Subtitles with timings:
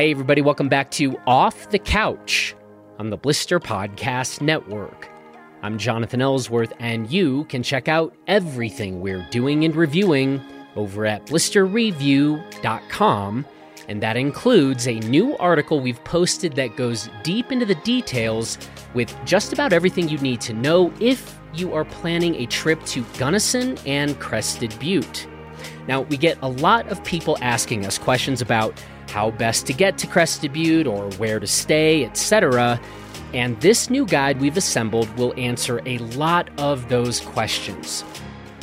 [0.00, 2.56] Hey, everybody, welcome back to Off the Couch
[2.98, 5.10] on the Blister Podcast Network.
[5.60, 10.40] I'm Jonathan Ellsworth, and you can check out everything we're doing and reviewing
[10.74, 13.46] over at blisterreview.com.
[13.88, 18.56] And that includes a new article we've posted that goes deep into the details
[18.94, 23.04] with just about everything you need to know if you are planning a trip to
[23.18, 25.26] Gunnison and Crested Butte.
[25.86, 29.98] Now, we get a lot of people asking us questions about how best to get
[29.98, 32.80] to Crested Butte or where to stay, etc.
[33.32, 38.04] And this new guide we've assembled will answer a lot of those questions.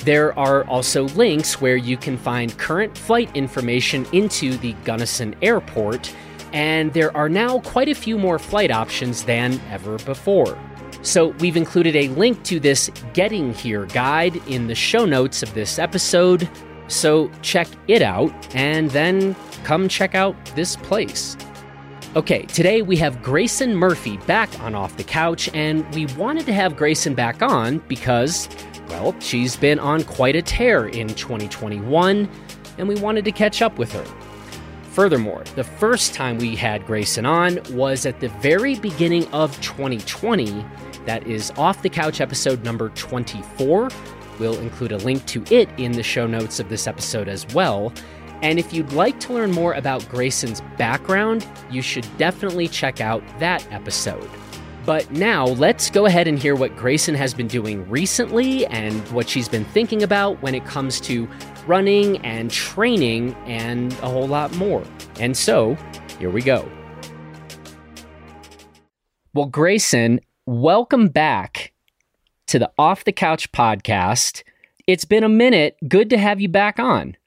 [0.04, 6.14] There are also links where you can find current flight information into the Gunnison Airport,
[6.54, 10.58] and there are now quite a few more flight options than ever before.
[11.02, 15.54] So, we've included a link to this Getting Here guide in the show notes of
[15.54, 16.50] this episode.
[16.88, 19.36] So, check it out and then
[19.68, 21.36] come check out this place.
[22.16, 26.54] Okay, today we have Grayson Murphy back on Off the Couch, and we wanted to
[26.54, 28.48] have Grayson back on because,
[28.88, 32.30] well, she's been on quite a tear in 2021,
[32.78, 34.06] and we wanted to catch up with her.
[34.92, 40.66] Furthermore, the first time we had Grayson on was at the very beginning of 2020.
[41.06, 43.90] That is Off the Couch episode number 24.
[44.40, 47.92] We'll include a link to it in the show notes of this episode as well.
[48.42, 53.24] And if you'd like to learn more about Grayson's background, you should definitely check out
[53.40, 54.30] that episode.
[54.86, 59.28] But now let's go ahead and hear what Grayson has been doing recently and what
[59.28, 61.28] she's been thinking about when it comes to
[61.66, 64.84] running and training and a whole lot more.
[65.20, 65.76] And so,
[66.20, 66.70] here we go.
[69.34, 71.74] Well, Grayson, welcome back
[72.48, 74.44] to the Off the Couch podcast.
[74.88, 75.76] It's been a minute.
[75.88, 77.18] Good to have you back on.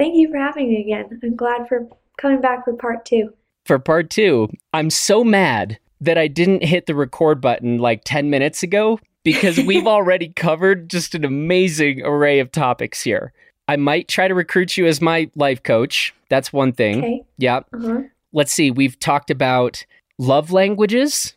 [0.00, 1.20] Thank you for having me again.
[1.22, 3.34] I'm glad for coming back for part two.
[3.66, 8.30] For part two, I'm so mad that I didn't hit the record button like 10
[8.30, 13.34] minutes ago because we've already covered just an amazing array of topics here.
[13.68, 16.14] I might try to recruit you as my life coach.
[16.30, 17.00] That's one thing.
[17.00, 17.22] Okay.
[17.36, 17.66] Yep.
[17.74, 18.00] Uh-huh.
[18.32, 18.70] Let's see.
[18.70, 19.84] We've talked about
[20.16, 21.34] love languages.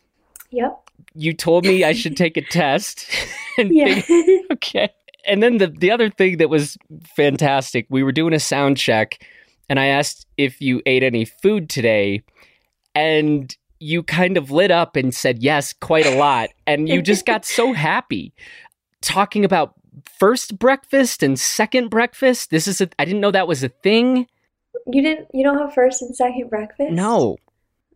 [0.52, 0.80] Yep.
[1.14, 3.10] You told me I should take a test.
[3.58, 4.00] and Yeah.
[4.00, 4.88] think- okay.
[5.26, 6.76] And then the the other thing that was
[7.16, 9.18] fantastic, we were doing a sound check
[9.68, 12.22] and I asked if you ate any food today
[12.94, 17.26] and you kind of lit up and said yes quite a lot and you just
[17.26, 18.32] got so happy
[19.00, 19.74] talking about
[20.18, 22.50] first breakfast and second breakfast.
[22.50, 24.26] This is a I didn't know that was a thing.
[24.86, 26.92] you didn't you don't have first and second breakfast?
[26.92, 27.36] No.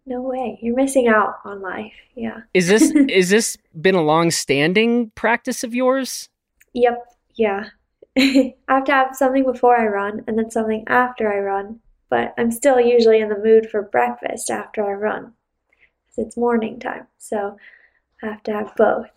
[0.07, 0.59] No way.
[0.63, 1.93] You're missing out on life.
[2.15, 2.41] Yeah.
[2.55, 6.29] Is this is this been a long standing practice of yours?
[6.75, 7.05] Yep.
[7.39, 7.69] Yeah.
[8.19, 12.35] I have to have something before I run and then something after I run, but
[12.37, 15.33] I'm still usually in the mood for breakfast after I run.
[16.17, 17.57] It's morning time, so
[18.25, 19.09] I have to have both.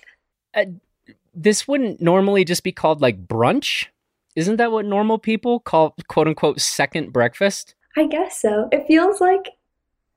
[1.33, 3.87] this wouldn't normally just be called like brunch.
[4.35, 7.73] Isn't that what normal people call quote unquote second breakfast?
[7.97, 8.69] I guess so.
[8.71, 9.49] It feels like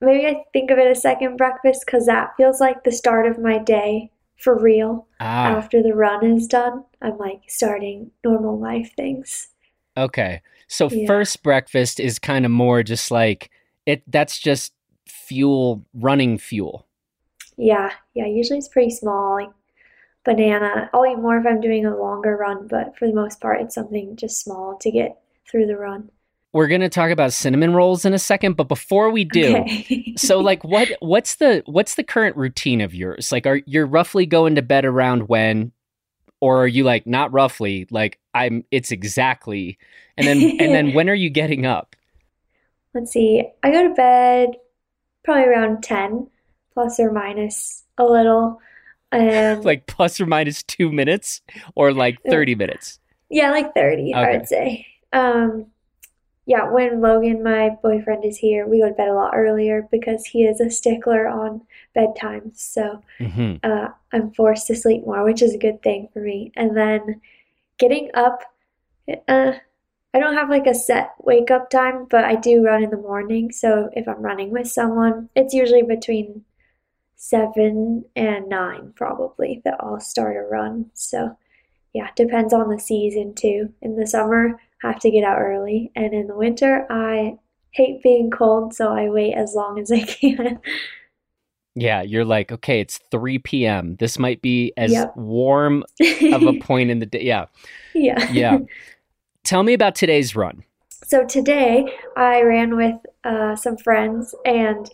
[0.03, 3.39] maybe I think of it as second breakfast because that feels like the start of
[3.39, 5.07] my day for real.
[5.21, 9.49] Ah, After the run is done, I'm like starting normal life things.
[9.97, 10.43] okay.
[10.67, 11.07] So Yeah.
[11.07, 13.51] first breakfast is kind of more just like
[13.87, 14.73] it that's just
[15.07, 16.87] fuel, running fuel.
[17.57, 19.51] Yeah, yeah, usually it's pretty small, like
[20.25, 20.91] banana.
[20.93, 23.75] I'll eat more if I'm doing a longer run, but for the most part, it's
[23.75, 26.11] something just small to get through the run.
[26.53, 30.15] We're going to talk about cinnamon rolls in a second, but before we do, Okay.
[30.17, 33.31] so like what what's the what's the current routine of yours?
[33.33, 35.73] Like are you're roughly going to bed around when
[36.41, 39.79] or are you like not roughly, like I'm it's exactly
[40.17, 41.97] and then and then when are you getting up?
[42.95, 43.45] Let's see.
[43.63, 44.51] I go to bed
[45.25, 46.29] probably around 10,
[46.75, 48.61] plus or minus a little.
[49.11, 51.41] And like plus or minus two minutes
[51.75, 53.01] or like 30 minutes
[53.35, 54.87] yeah, like 30, i would say.
[55.13, 55.67] Um,
[56.47, 60.27] yeah, when Logan, my boyfriend, is here, we go to bed a lot earlier because
[60.27, 61.63] he is a stickler on
[61.95, 62.53] bedtime.
[62.55, 66.53] So hmm uh, I'm forced to sleep more, which is a good thing for me.
[66.55, 67.21] And then
[67.79, 68.43] getting up,
[69.27, 69.53] uh,
[70.13, 72.97] I don't have like a set wake up time, but I do run in the
[72.97, 73.51] morning.
[73.51, 76.45] So if I'm running with someone, it's usually between
[77.17, 80.91] seven and nine, probably, that I'll start a run.
[80.93, 81.37] So
[81.95, 83.73] yeah, depends on the season too.
[83.81, 84.61] In the summer,
[84.93, 87.39] have to get out early, and in the winter, I
[87.73, 90.61] hate being cold, so I wait as long as I can.
[91.75, 95.15] yeah you're like okay it's 3 p.m this might be as Yep.
[95.17, 95.85] warm
[96.33, 97.47] of a point in the day yeah
[97.95, 98.29] Yeah.
[98.29, 98.59] yeah
[99.45, 100.65] tell me about today's run
[101.05, 104.91] So today I ran with uh, some friends, and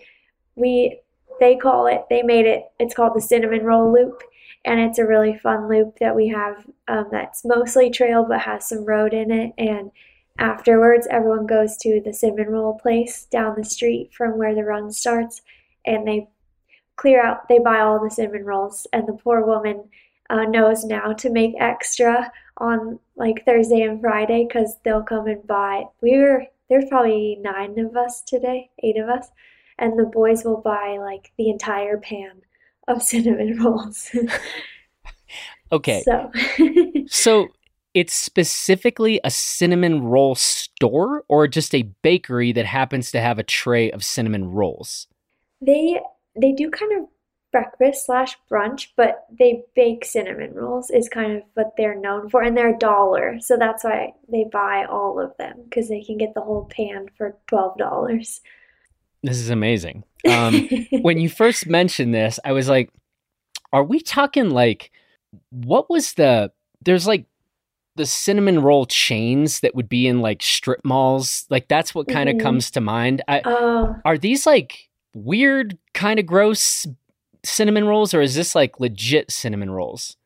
[0.57, 1.01] we
[1.41, 2.65] they call it they made it.
[2.79, 4.23] It's called the cinnamon roll loop,
[4.65, 8.69] and it's a really fun loop that we have um, that's mostly trail but has
[8.69, 9.53] some road in it.
[9.57, 9.91] And
[10.39, 14.93] afterwards, everyone goes to the cinnamon roll place down the street from where the run
[14.93, 15.43] starts,
[15.87, 16.29] and they
[16.97, 17.49] clear out.
[17.49, 19.89] They buy all the cinnamon rolls, and the poor woman
[20.29, 25.47] uh, knows now to make extra on like Thursday and Friday because they'll come and
[25.47, 25.85] buy.
[26.03, 29.29] We were there's probably nine of us today, eight of us,
[29.79, 32.43] and the boys will buy like the entire pan
[32.91, 34.11] of cinnamon rolls.
[35.73, 36.03] okay.
[36.05, 36.31] So,
[37.09, 37.49] so
[37.95, 43.43] it's specifically a cinnamon roll store or just a bakery that happens to have a
[43.43, 45.07] tray of cinnamon rolls?
[45.61, 46.01] They
[46.41, 47.09] they do kind of
[47.53, 52.43] breakfast slash brunch, but they bake cinnamon rolls is kind of what they're known for,
[52.43, 56.17] and they're a dollar, so that's why they buy all of them because they can
[56.17, 58.41] get the whole pan for twelve dollars.
[59.23, 60.05] This is amazing.
[60.29, 60.69] Um,
[61.01, 62.91] when you first mentioned this, I was like,
[63.73, 64.91] "Are we talking like
[65.51, 66.53] what was the?"
[66.83, 67.27] There's like
[67.97, 71.47] the cinnamon roll chains that would be in like strip malls.
[71.51, 72.45] Like that's what kind of mm-hmm.
[72.45, 73.23] comes to mind.
[73.29, 76.87] I, uh, are these like weird, kind of gross
[77.45, 80.17] cinnamon rolls, or is this like legit cinnamon rolls?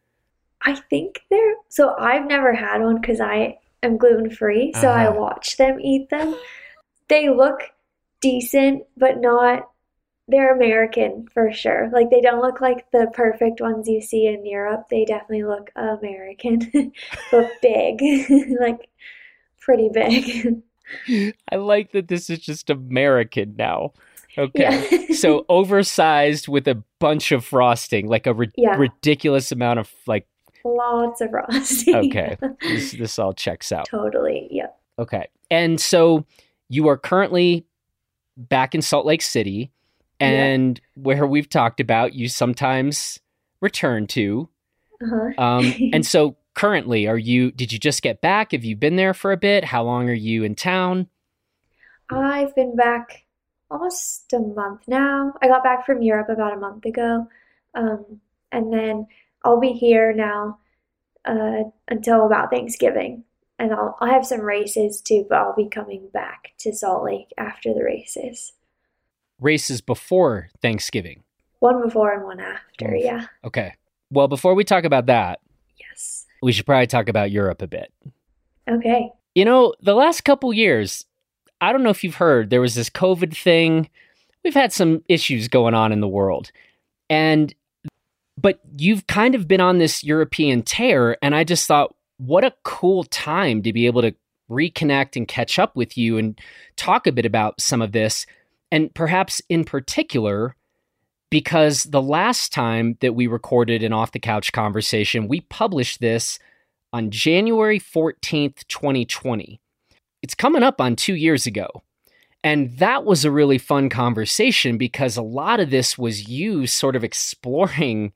[0.63, 1.95] I think they're so.
[1.99, 5.01] I've never had one because I am gluten free, so uh-huh.
[5.01, 6.35] I watch them eat them.
[7.09, 7.61] They look
[8.21, 9.69] decent, but not.
[10.27, 11.91] They're American for sure.
[11.93, 14.87] Like they don't look like the perfect ones you see in Europe.
[14.91, 16.71] They definitely look American,
[17.31, 18.01] but big,
[18.61, 18.89] like
[19.61, 20.63] pretty big.
[21.53, 23.93] I like that this is just American now.
[24.37, 25.07] Okay.
[25.09, 25.15] Yeah.
[25.15, 28.77] so oversized with a bunch of frosting, like a ri- yeah.
[28.77, 30.27] ridiculous amount of like
[30.65, 31.95] lots of frosting.
[31.95, 32.37] Okay.
[32.61, 33.87] this, this all checks out.
[33.89, 34.49] Totally.
[34.51, 34.77] Yep.
[34.99, 35.29] Okay.
[35.51, 36.25] And so
[36.69, 37.65] you are currently
[38.37, 39.71] back in Salt Lake City
[40.21, 41.03] and yeah.
[41.03, 43.19] where we've talked about you sometimes
[43.61, 44.49] return to.
[45.03, 45.43] Uh-huh.
[45.43, 48.53] um, and so currently are you did you just get back?
[48.53, 49.65] Have you been there for a bit?
[49.65, 51.09] How long are you in town?
[52.11, 53.25] I've been back
[53.71, 55.35] almost a month now.
[55.43, 57.27] I got back from Europe about a month ago.
[57.75, 58.21] Um,
[58.53, 59.07] and then
[59.45, 60.59] I'll be here now
[61.25, 63.25] uh, until about Thanksgiving.
[63.59, 67.33] And I'll, I'll have some races too, but I'll be coming back to Salt Lake
[67.39, 68.53] after the races.
[69.45, 71.23] Races before Thanksgiving?
[71.61, 73.27] One before and one after, yeah.
[73.45, 73.75] Okay.
[74.11, 75.41] Well, before we talk about that,
[75.79, 77.93] yes, we should probably talk about Europe a bit.
[78.69, 79.11] Okay.
[79.35, 81.05] You know, the last couple years,
[81.61, 83.91] I don't know if you've heard, there was this COVID thing.
[84.45, 86.51] We've had some issues going on in the world.
[87.11, 87.55] And,
[88.41, 91.19] but you've kind of been on this European tear.
[91.23, 94.15] And I just thought, what a cool time to be able to
[94.51, 96.41] reconnect and catch up with you and
[96.77, 98.27] talk a bit about some of this.
[98.75, 100.57] And perhaps in particular,
[101.31, 106.39] because the last time that we recorded an off the couch conversation, we published this
[106.93, 109.61] on January 14th, 2020
[110.25, 111.69] it's coming up on two years ago.
[112.43, 116.97] And that was a really fun conversation because a lot of this was you sort
[116.97, 118.15] of exploring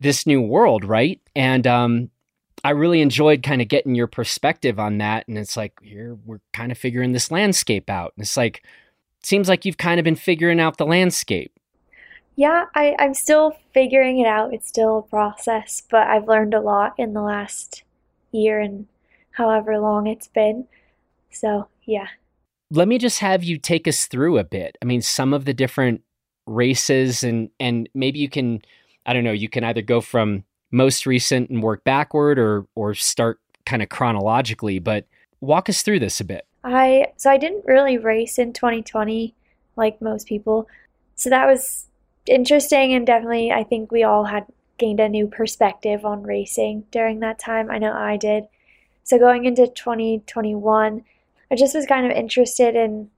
[0.00, 1.20] this new world, right?
[1.36, 2.10] And um,
[2.64, 5.28] I really enjoyed kind of getting your perspective on that.
[5.28, 8.14] And it's like, here we're kind of figuring this landscape out.
[8.16, 8.64] And it's like,
[9.22, 11.52] seems like you've kind of been figuring out the landscape.
[12.36, 14.54] Yeah, I, I'm still figuring it out.
[14.54, 17.82] It's still a process, but I've learned a lot in the last
[18.30, 18.86] year and
[19.32, 20.66] however long it's been.
[21.30, 22.06] So, yeah.
[22.70, 24.76] Let me just have you take us through a bit.
[24.82, 26.02] I mean, some of the different
[26.46, 28.62] races and and maybe you can
[29.04, 32.94] I don't know, you can either go from most recent and work backward or or
[32.94, 35.06] start kind of chronologically, but
[35.40, 36.46] walk us through this a bit.
[36.64, 39.34] I so I didn't really race in 2020
[39.76, 40.68] like most people.
[41.14, 41.86] So that was
[42.26, 44.46] interesting and definitely I think we all had
[44.78, 47.70] gained a new perspective on racing during that time.
[47.70, 48.44] I know I did.
[49.02, 51.04] So going into 2021,
[51.50, 53.10] I just was kind of interested in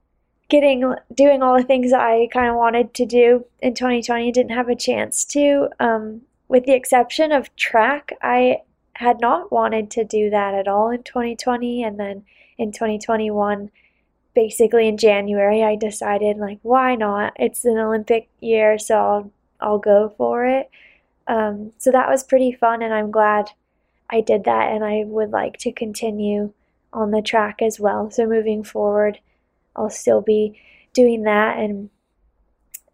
[0.49, 4.31] getting doing all the things I kind of wanted to do in 2020.
[4.31, 8.13] Didn't have a chance to, um, with the exception of track.
[8.21, 8.61] I
[8.93, 12.23] had not wanted to do that at all in 2020, and then
[12.61, 13.71] in 2021,
[14.33, 17.33] basically in January, I decided like, why not?
[17.37, 20.69] It's an Olympic year, so I'll I'll go for it.
[21.27, 23.51] Um, so that was pretty fun, and I'm glad
[24.09, 26.53] I did that, and I would like to continue
[26.93, 28.11] on the track as well.
[28.11, 29.19] So moving forward,
[29.75, 30.59] I'll still be
[30.93, 31.89] doing that and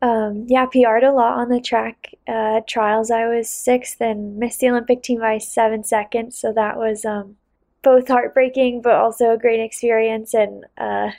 [0.01, 3.09] um, yeah, PR'd a lot on the track uh, trials.
[3.09, 6.37] I was sixth and missed the Olympic team by seven seconds.
[6.37, 7.37] So that was um,
[7.83, 10.33] both heartbreaking, but also a great experience.
[10.33, 11.11] And uh,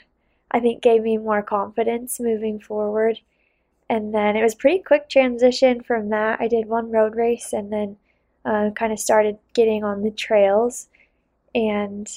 [0.51, 3.19] I think gave me more confidence moving forward.
[3.89, 6.39] And then it was pretty quick transition from that.
[6.39, 7.97] I did one road race and then
[8.45, 10.87] uh, kind of started getting on the trails
[11.55, 12.07] and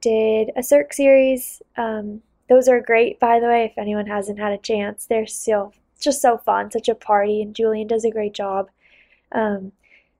[0.00, 1.60] did a Cirque series.
[1.76, 5.06] Um, those are great, by the way, if anyone hasn't had a chance.
[5.06, 8.68] They're still just so fun, such a party, and Julian does a great job.
[9.30, 9.72] Um,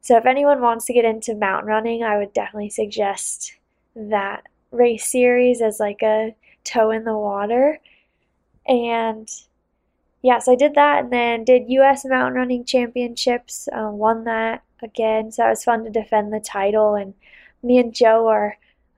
[0.02, 3.54] so if anyone wants to get into mountain running, I would definitely suggest
[3.94, 4.42] that
[4.73, 7.78] race series as like a toe in the water.
[8.66, 9.28] And
[10.23, 14.64] yeah, so I did that and then did US mountain running championships, uh, won that
[14.82, 15.30] again.
[15.30, 16.97] So that was fun to defend the title.
[16.97, 17.14] And
[17.62, 18.56] me and Joe are,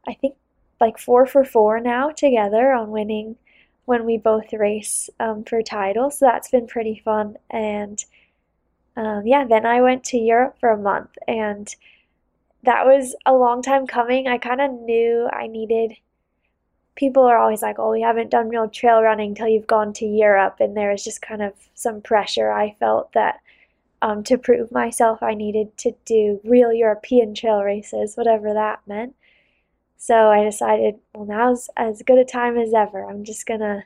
[0.09, 0.37] I think,
[0.81, 3.37] like four for four now together on winning
[3.85, 6.19] when we both race um, for titles.
[6.19, 7.37] So that's been pretty fun.
[7.51, 8.03] And
[8.97, 11.75] um, yeah, then I went to Europe for a month and
[12.63, 14.29] that was a long time coming.
[14.29, 15.95] I kind of knew I needed.
[16.95, 20.07] People are always like, oh, we haven't done real trail running until you've gone to
[20.07, 20.57] Europe.
[20.61, 22.53] And there was just kind of some pressure.
[22.53, 23.41] I felt that
[24.01, 29.15] um, to prove myself, I needed to do real European trail races, whatever that meant.
[29.97, 33.05] So I decided, well, now's as good a time as ever.
[33.05, 33.85] I'm just to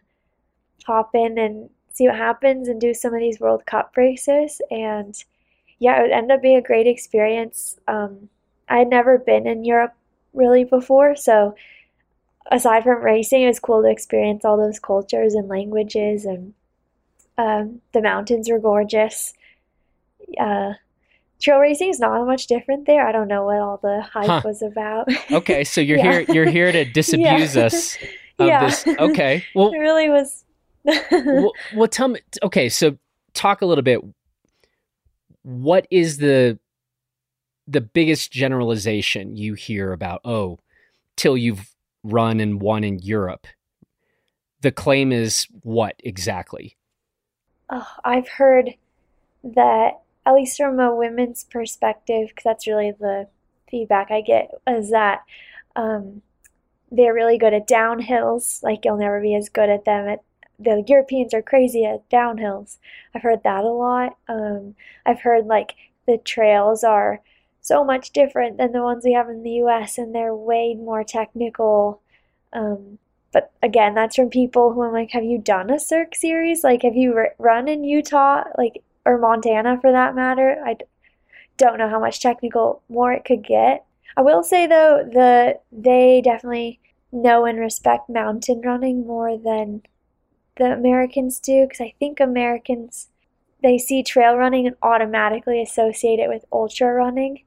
[0.85, 4.61] hop in and see what happens and do some of these World Cup races.
[4.71, 5.15] And
[5.81, 7.77] yeah, it would end up being a great experience.
[7.89, 8.29] Um,
[8.69, 9.95] I had never been in Europe
[10.33, 11.55] really before, so
[12.51, 16.55] aside from racing, it was cool to experience all those cultures and languages, and
[17.37, 19.35] um, the mountains were gorgeous.
[20.39, 20.75] Uh,
[21.41, 23.07] trail racing is not much different there.
[23.07, 24.43] I don't know what all the hype huh.
[24.45, 25.09] was about.
[25.33, 26.13] okay, so you're yeah.
[26.13, 26.21] here.
[26.29, 27.65] You're here to disabuse yeah.
[27.65, 27.97] us
[28.39, 28.65] of yeah.
[28.65, 28.87] this.
[28.87, 30.45] Okay, well, it really was.
[31.11, 32.21] Well, well, tell me.
[32.43, 32.97] Okay, so
[33.35, 34.01] talk a little bit.
[35.43, 36.59] What is the
[37.69, 40.59] the biggest generalization you hear about, oh,
[41.17, 43.47] till you've run and won in Europe.
[44.63, 46.77] The claim is what exactly?
[47.71, 48.75] Oh, I've heard
[49.45, 53.29] that, at least from a women's perspective, because that's really the
[53.71, 55.21] feedback I get, is that
[55.77, 56.23] um,
[56.91, 58.63] they're really good at downhills.
[58.63, 60.25] Like you'll never be as good at them at
[60.59, 62.79] the Europeans are crazy at downhills.
[63.15, 64.17] I've heard that a lot.
[64.29, 64.75] Um,
[65.07, 65.75] I've heard like
[66.07, 67.21] the trails are
[67.61, 71.05] so much different than the ones we have in the US and they're way more
[71.05, 72.01] technical.
[72.53, 72.99] Um,
[73.33, 76.65] but again, that's from people who I'm like, have you done a Cirque series?
[76.65, 80.63] Like, have you r- run in Utah, like, or Montana for that matter?
[80.65, 80.87] I d-
[81.59, 83.85] don't know how much technical more it could get.
[84.17, 86.81] I will say though, the they definitely
[87.13, 89.83] know and respect mountain running more than
[90.59, 93.09] the Americans do, because I think Americans
[93.63, 97.43] they see trail running and automatically associate it with ultra running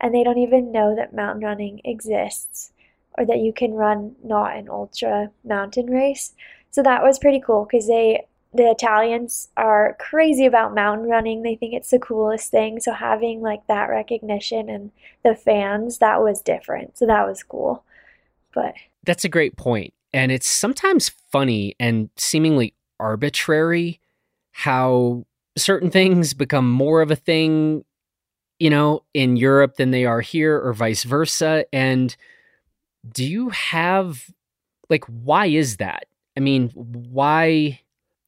[0.00, 2.72] and they don't even know that mountain running exists
[3.18, 6.34] or that you can run not an ultra mountain race.
[6.70, 11.42] So that was pretty cool because they the Italians are crazy about mountain running.
[11.42, 12.80] They think it's the coolest thing.
[12.80, 14.92] So having like that recognition and
[15.22, 16.96] the fans, that was different.
[16.96, 17.84] So that was cool.
[18.54, 19.92] But That's a great point.
[20.16, 24.00] And it's sometimes funny and seemingly arbitrary
[24.50, 27.84] how certain things become more of a thing
[28.58, 31.66] you know, in Europe than they are here or vice versa?
[31.72, 32.16] And
[33.12, 34.30] do you have,
[34.88, 36.06] like, why is that?
[36.36, 37.80] I mean, why?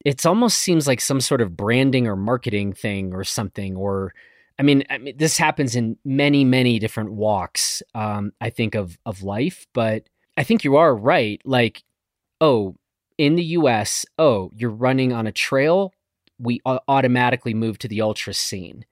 [0.05, 4.13] It almost seems like some sort of branding or marketing thing or something, or,
[4.57, 8.97] I mean, I mean this happens in many, many different walks, um, I think, of,
[9.05, 10.07] of life, but
[10.39, 11.41] I think you are right.
[11.43, 11.83] Like,
[12.39, 12.77] oh,
[13.17, 15.93] in the US, oh, you're running on a trail,
[16.39, 18.85] we automatically move to the ultra scene.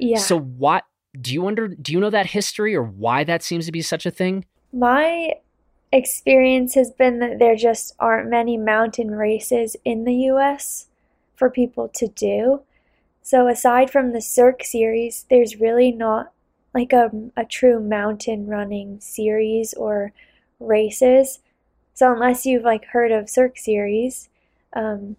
[0.00, 0.16] Yeah.
[0.16, 0.84] So what
[1.20, 4.06] do you under do you know that history or why that seems to be such
[4.06, 4.46] a thing?
[4.72, 5.34] My
[5.92, 10.86] experience has been that there just aren't many mountain races in the US
[11.36, 12.62] for people to do.
[13.22, 16.32] So aside from the Cirque series, there's really not
[16.72, 20.12] like a, a true mountain running series or
[20.60, 21.40] races.
[21.94, 24.28] So unless you've like heard of Cirque series,
[24.74, 25.16] um,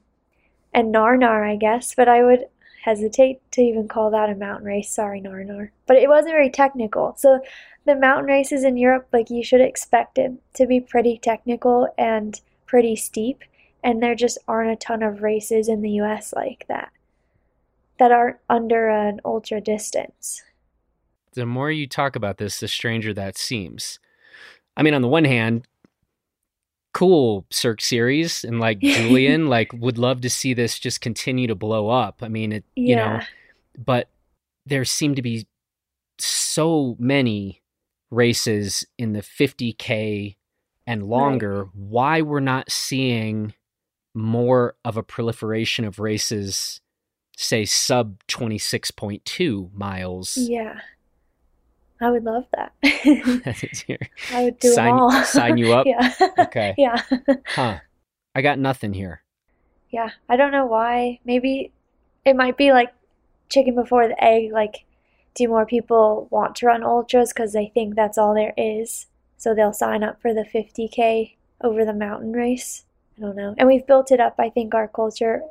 [0.73, 2.45] and Narnar, I guess, but I would
[2.83, 4.91] hesitate to even call that a mountain race.
[4.91, 5.69] Sorry, Narnar.
[5.87, 7.15] But it wasn't very technical.
[7.17, 7.39] So
[7.85, 12.39] the mountain races in Europe, like you should expect it to be pretty technical and
[12.65, 13.43] pretty steep.
[13.83, 16.91] And there just aren't a ton of races in the US like that
[17.97, 20.43] that aren't under an ultra distance.
[21.33, 23.99] The more you talk about this, the stranger that seems.
[24.77, 25.67] I mean, on the one hand,
[26.93, 31.55] cool Cirque series and like Julian like would love to see this just continue to
[31.55, 32.21] blow up.
[32.21, 32.87] I mean it yeah.
[32.87, 33.19] you know
[33.77, 34.09] but
[34.65, 35.47] there seem to be
[36.17, 37.61] so many
[38.11, 40.35] races in the 50k
[40.87, 41.75] and longer right.
[41.75, 43.53] why we're not seeing
[44.13, 46.79] more of a proliferation of races,
[47.35, 50.37] say sub 26.2 miles.
[50.37, 50.79] Yeah.
[52.05, 52.71] I would love that.
[54.31, 55.23] I would do sign, them all.
[55.23, 55.87] sign you up?
[55.87, 56.13] yeah.
[56.37, 56.75] Okay.
[56.77, 57.01] Yeah.
[57.47, 57.79] Huh.
[58.35, 59.23] I got nothing here.
[59.89, 60.11] Yeah.
[60.29, 61.19] I don't know why.
[61.25, 61.71] Maybe
[62.23, 62.93] it might be like
[63.49, 64.51] chicken before the egg.
[64.51, 64.85] Like,
[65.33, 69.07] do more people want to run ultras because they think that's all there is?
[69.37, 72.85] So they'll sign up for the 50K over the mountain race.
[73.17, 73.55] I don't know.
[73.57, 75.41] And we've built it up, I think, our culture.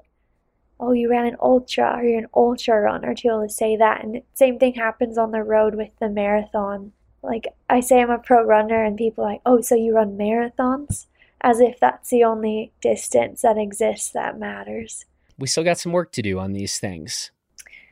[0.80, 3.76] Oh, you ran an ultra, or you're an ultra runner, to be able to say
[3.76, 4.02] that.
[4.04, 6.92] And same thing happens on the road with the marathon.
[7.22, 10.18] Like, I say I'm a pro runner, and people are like, oh, so you run
[10.18, 11.06] marathons?
[11.40, 15.04] As if that's the only distance that exists that matters.
[15.38, 17.30] We still got some work to do on these things.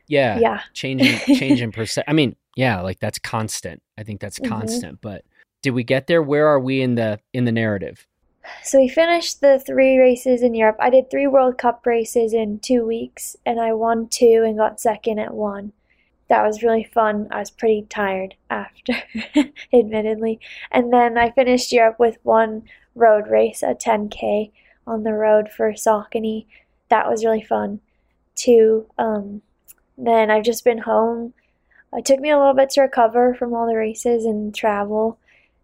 [0.08, 0.38] Yeah.
[0.38, 0.60] Yeah.
[0.74, 3.82] Changing changing percent I mean, yeah, like that's constant.
[3.98, 4.48] I think that's Mhm.
[4.48, 5.00] constant.
[5.00, 5.24] But
[5.62, 6.22] did we get there?
[6.22, 8.06] Where are we in the in the narrative?
[8.62, 10.76] So we finished the three races in Europe.
[10.80, 14.80] I did three World Cup races in two weeks, and I won two and got
[14.80, 15.72] second at one.
[16.28, 17.28] That was really fun.
[17.30, 18.94] I was pretty tired after,
[19.72, 20.40] admittedly.
[20.70, 22.62] And then I finished Europe with one
[22.94, 24.50] road race, a 10K
[24.86, 26.46] on the road for Saucony.
[26.88, 27.80] That was really fun.
[28.34, 29.42] Two, um,
[29.98, 31.34] then I've just been home.
[31.92, 35.18] It took me a little bit to recover from all the races and travel.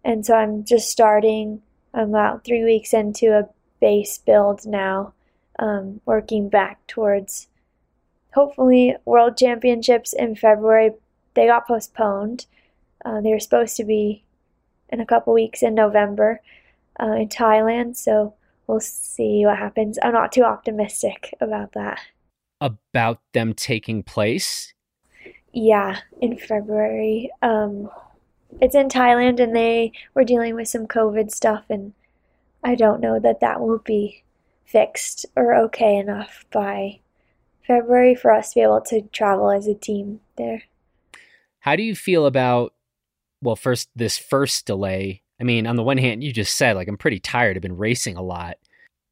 [0.04, 1.62] And so I'm just starting
[1.98, 3.48] about three weeks into a
[3.80, 5.12] base build now,
[5.58, 7.48] um, working back towards
[8.32, 10.92] hopefully World Championships in February.
[11.34, 12.46] They got postponed.
[13.04, 14.24] Uh, they were supposed to be
[14.88, 16.40] in a couple weeks in November
[17.00, 18.34] uh, in Thailand, so
[18.66, 19.98] we'll see what happens.
[20.02, 22.00] I'm not too optimistic about that.
[22.60, 24.72] About them taking place?
[25.52, 27.30] Yeah, in February.
[27.42, 27.88] Um,
[28.60, 31.92] it's in Thailand, and they were dealing with some COVID stuff, and
[32.62, 34.24] I don't know that that will be
[34.64, 37.00] fixed or okay enough by
[37.66, 40.64] February for us to be able to travel as a team there.
[41.60, 42.74] How do you feel about
[43.40, 45.22] well, first this first delay?
[45.40, 47.56] I mean, on the one hand, you just said like I'm pretty tired.
[47.56, 48.56] I've been racing a lot.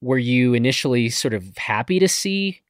[0.02, 2.62] Were you initially sort of happy to see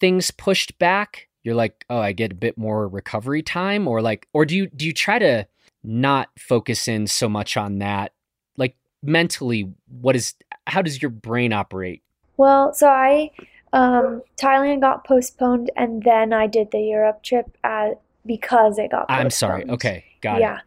[0.00, 1.28] things pushed back?
[1.42, 4.68] You're like, "Oh, I get a bit more recovery time," or like or do you
[4.68, 5.46] do you try to
[5.82, 8.12] not focus in so much on that?
[8.56, 10.34] Like mentally, what is
[10.66, 12.02] how does your brain operate?
[12.36, 13.30] Well, so I
[13.72, 19.08] um, Thailand got postponed, and then I did the Europe trip at, because it got
[19.08, 19.26] postponed.
[19.26, 19.64] I'm sorry.
[19.68, 20.36] Okay, got yeah.
[20.36, 20.40] it.
[20.40, 20.60] Yeah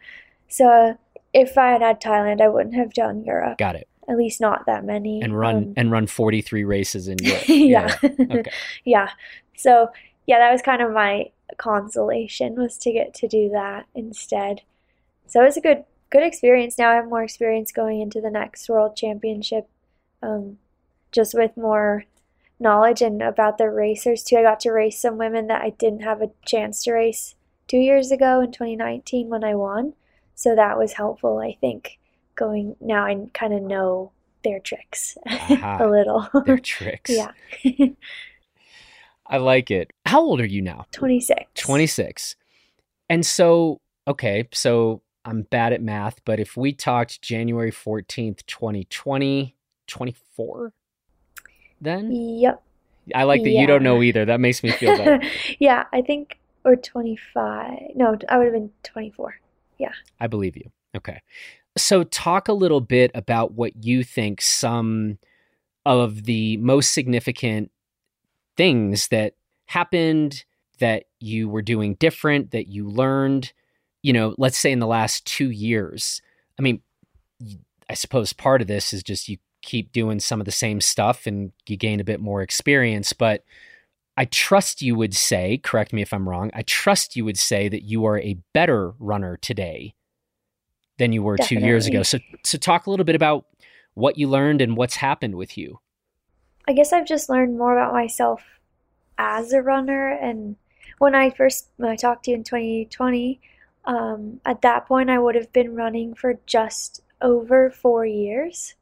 [0.52, 0.98] so
[1.34, 3.58] if I had had Thailand, I wouldn't have done Europe.
[3.58, 3.88] Got it.
[4.08, 5.22] At least not that many.
[5.22, 7.44] And run Um, and run 43 races in Europe.
[7.48, 7.96] yeah.
[8.04, 8.52] Okay.
[8.84, 9.10] yeah.
[9.56, 9.90] So
[10.28, 14.62] yeah, that was kind of my consolation was to get to do that instead.
[15.32, 16.78] So it was a good good experience.
[16.78, 19.70] Now I have more experience going into the next world championship,
[20.22, 20.58] um,
[21.14, 22.04] just with more
[22.60, 24.36] knowledge and about the racers too.
[24.36, 27.36] I got to race some women that I didn't have a chance to race
[27.70, 29.94] two years ago in 2019 when I won.
[30.36, 31.98] So that was helpful, I think.
[32.36, 34.12] Going now, I kind of know
[34.44, 36.28] their tricks a little.
[36.46, 37.10] Their tricks.
[37.14, 37.32] yeah,
[39.26, 39.94] I like it.
[40.06, 40.88] How old are you now?
[40.92, 41.62] 26.
[41.62, 42.36] 26.
[43.10, 49.56] And so, okay, so I'm bad at math, but if we talked January 14th, 2020,
[49.88, 50.74] 24,
[51.80, 52.64] then Yep.
[53.16, 54.26] I like that you don't know either.
[54.26, 55.22] That makes me feel better.
[55.60, 57.96] yeah, I think or 25.
[57.96, 59.36] No, I would have been 24.
[59.78, 59.92] Yeah.
[60.20, 60.72] I believe you.
[60.96, 61.22] Okay.
[61.78, 65.18] So, talk a little bit about what you think some
[65.86, 67.72] of the most significant
[68.58, 69.34] things that
[69.66, 70.44] happened
[70.80, 73.54] that you were doing different, that you learned,
[74.04, 76.22] you know, let's say in the last two years.
[76.58, 76.82] I mean,
[77.90, 81.28] I suppose part of this is just you keep doing some of the same stuff
[81.28, 83.44] and you gain a bit more experience, but
[84.18, 87.70] I trust you would say, correct me if I'm wrong, I trust you would say
[87.70, 89.94] that you are a better runner today
[90.98, 92.04] than you were two years ago.
[92.04, 93.46] So, so talk a little bit about
[93.94, 95.80] what you learned and what's happened with you.
[96.68, 98.44] I guess I've just learned more about myself
[99.18, 100.10] as a runner.
[100.10, 100.56] And
[101.00, 103.42] when I first when I talked to you in 2020,
[103.86, 108.76] um, at that point I would have been running for just over four years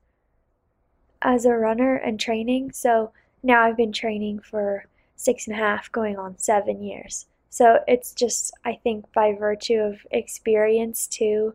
[1.21, 2.71] as a runner and training.
[2.71, 3.11] So
[3.43, 4.85] now I've been training for
[5.15, 7.25] six and a half, going on seven years.
[7.49, 11.53] So it's just, I think, by virtue of experience too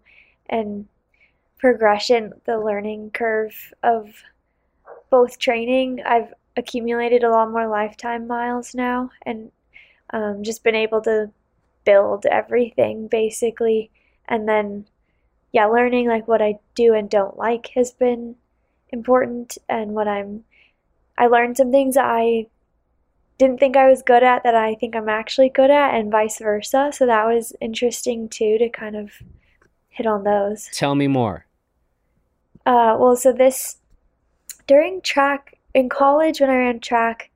[0.48, 0.87] and
[1.59, 4.12] progression, the learning curve of
[5.09, 9.50] both training, I've accumulated a lot more lifetime miles now and
[10.11, 11.30] um, just been able to
[11.85, 13.90] build everything basically.
[14.27, 14.87] And then,
[15.53, 18.37] yeah, learning like what I do and don't like has been
[18.90, 20.44] important and what I'm
[21.16, 22.47] I learned some things I
[23.38, 26.38] didn't think I was good at that I think I'm actually good at, and vice
[26.38, 26.90] versa.
[26.92, 29.11] So that was interesting too to kind of
[29.88, 30.68] hit on those.
[30.73, 31.47] Tell me more.
[32.66, 33.77] Uh, well, so this
[34.66, 37.31] during track in college when I ran track,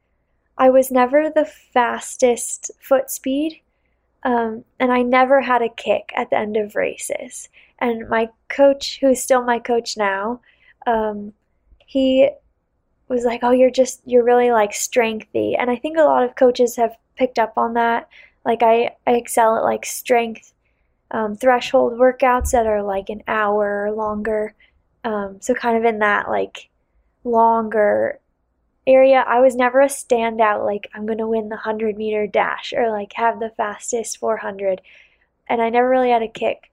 [0.57, 3.61] I was never the fastest foot speed,
[4.25, 7.49] um, and I never had a kick at the end of races.
[7.79, 10.41] And my coach, who's still my coach now,
[10.87, 11.33] um,
[11.87, 12.29] he
[13.09, 16.37] was like, "Oh, you're just you're really like strengthy," and I think a lot of
[16.37, 18.09] coaches have picked up on that.
[18.45, 20.53] Like I, I excel at like strength
[21.11, 24.55] um, threshold workouts that are like an hour or longer.
[25.05, 26.69] Um, so kind of in that like
[27.25, 28.21] longer
[28.89, 29.25] area.
[29.27, 33.13] I was never a standout like I'm gonna win the hundred meter dash or like
[33.15, 34.81] have the fastest 400,
[35.49, 36.71] and I never really had a kick.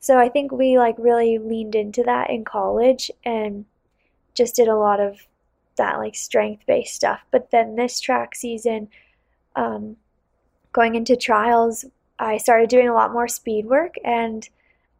[0.00, 3.64] So I think we like really leaned into that in college and
[4.34, 5.26] just did a lot of
[5.76, 7.20] that like strength based stuff.
[7.30, 8.88] But then this track season,
[9.56, 9.96] um,
[10.72, 11.84] going into trials,
[12.18, 14.48] I started doing a lot more speed work and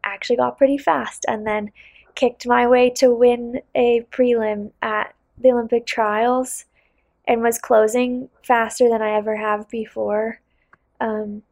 [0.03, 1.71] actually got pretty fast and then
[2.15, 6.65] kicked my way to win a prelim at the Olympic trials
[7.27, 10.41] and was closing faster than I ever have before.
[11.01, 11.43] Um,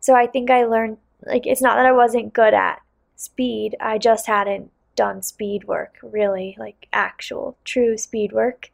[0.00, 2.80] so I think I learned like it's not that I wasn't good at
[3.16, 8.70] speed, I just hadn't done speed work really, like actual true speed work.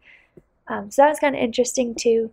[0.67, 2.31] Um, so that was kind of interesting too,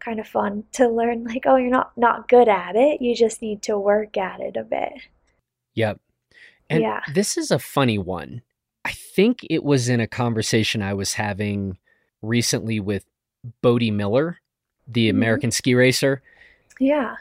[0.00, 1.24] kind of fun to learn.
[1.24, 3.00] Like, oh, you're not not good at it.
[3.00, 4.92] You just need to work at it a bit.
[5.74, 6.00] Yep.
[6.70, 7.00] And Yeah.
[7.12, 8.42] this is a funny one.
[8.84, 11.78] I think it was in a conversation I was having
[12.22, 13.04] recently with
[13.62, 14.38] Bode Miller,
[14.86, 15.10] the Mhm.
[15.10, 16.22] American ski racer.
[16.78, 17.16] Yeah.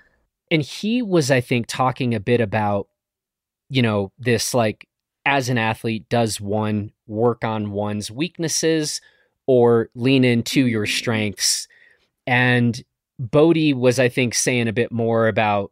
[0.52, 2.88] And he was, I think, talking a bit about,
[3.70, 4.88] you know, this like
[5.26, 9.00] as an athlete, does one work on one's weaknesses
[9.48, 11.68] or lean into your strengths?
[12.28, 12.84] And
[13.20, 15.72] Bodie was, I think, saying a bit more about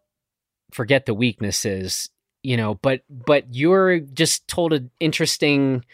[0.71, 2.09] forget the weaknesses,
[2.43, 5.85] you know, but but you're just told an interesting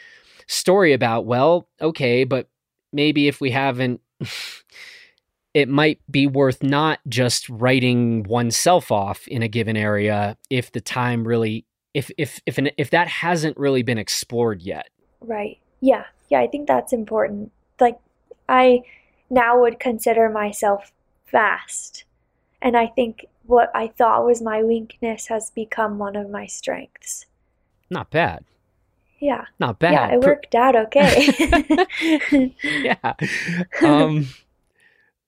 [0.47, 2.47] story about, well, okay, but
[2.93, 4.01] maybe if we haven't
[5.53, 10.81] it might be worth not just writing oneself off in a given area if the
[10.81, 14.89] time really if if if an, if that hasn't really been explored yet.
[15.19, 15.57] Right.
[15.81, 16.05] Yeah.
[16.29, 17.51] Yeah, I think that's important.
[17.79, 17.97] Like
[18.47, 18.83] I
[19.29, 20.91] now would consider myself
[21.25, 22.03] fast.
[22.61, 27.25] And I think what I thought was my weakness has become one of my strengths.
[27.89, 28.43] Not bad.
[29.19, 29.45] Yeah.
[29.59, 29.93] Not bad.
[29.93, 32.53] Yeah, it worked out okay.
[32.61, 33.13] yeah.
[33.81, 34.27] Um,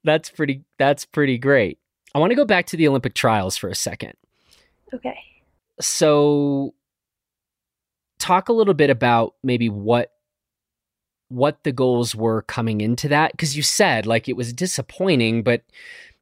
[0.03, 0.63] that's pretty.
[0.77, 1.79] That's pretty great.
[2.13, 4.13] I want to go back to the Olympic trials for a second.
[4.93, 5.19] okay.
[5.79, 6.73] So,
[8.19, 10.11] talk a little bit about maybe what
[11.29, 15.61] what the goals were coming into that because you said like it was disappointing, but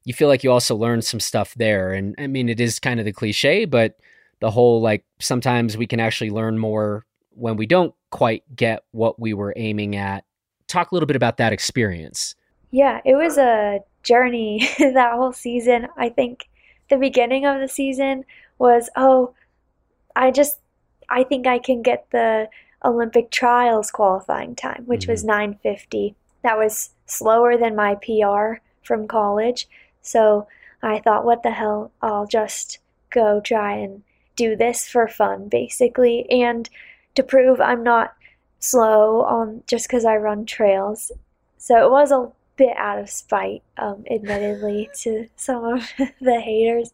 [0.08, 1.92] you feel like you also learned some stuff there.
[1.92, 3.98] And I mean, it is kind of the cliche, but
[4.40, 9.20] the whole like sometimes we can actually learn more when we don't quite get what
[9.20, 10.24] we were aiming at.
[10.68, 12.36] Talk a little bit about that experience.
[12.72, 15.90] Yeah, it was a journey that whole season.
[15.98, 16.48] I think
[16.90, 18.24] the beginning of the season
[18.60, 19.34] was, oh,
[20.16, 20.60] I just
[21.10, 22.48] I think I can get the
[22.86, 25.68] Olympic trials qualifying time, which was mm-hmm.
[25.68, 26.16] 9:50.
[26.44, 29.68] That was slower than my PR from college.
[30.08, 30.48] So
[30.82, 31.92] I thought, what the hell?
[32.02, 34.04] I'll just go try and
[34.36, 36.70] do this for fun, basically, and
[37.16, 38.14] to prove I'm not
[38.60, 41.12] slow on just because I run trails.
[41.58, 45.92] So it was a bit out of spite, um, admittedly, to some of
[46.22, 46.94] the haters.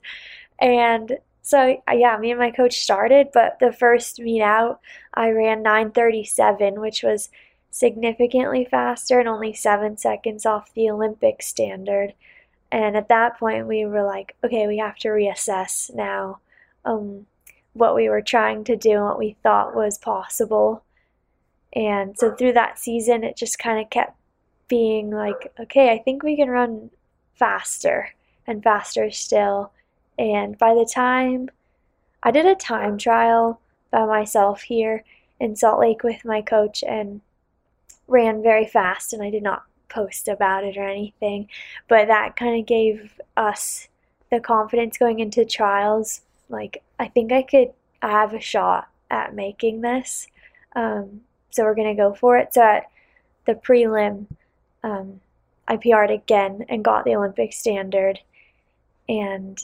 [0.60, 4.80] And so yeah, me and my coach started, but the first meet out,
[5.14, 7.30] I ran 9:37, which was
[7.70, 12.14] significantly faster and only seven seconds off the Olympic standard.
[12.74, 16.40] And at that point, we were like, okay, we have to reassess now
[16.84, 17.28] um,
[17.74, 20.84] what we were trying to do and what we thought was possible.
[21.74, 24.18] And so through that season, it just kind of kept
[24.68, 26.90] being like, okay, I think we can run
[27.36, 28.10] faster
[28.48, 29.72] and faster still.
[30.18, 31.50] And by the time
[32.24, 33.60] I did a time trial
[33.92, 35.04] by myself here
[35.40, 37.22] in Salt Lake with my coach and
[38.08, 41.48] ran very fast, and I did not post about it or anything,
[41.88, 43.88] but that kind of gave us
[44.32, 46.22] the confidence going into trials.
[46.50, 50.28] Like, I think I could I have a shot at making this.
[50.76, 52.54] Um, so we're going to go for it.
[52.54, 52.90] So at
[53.46, 54.26] the prelim,
[54.84, 55.22] um,
[55.68, 58.20] I PR'd again and got the Olympic standard.
[59.08, 59.58] And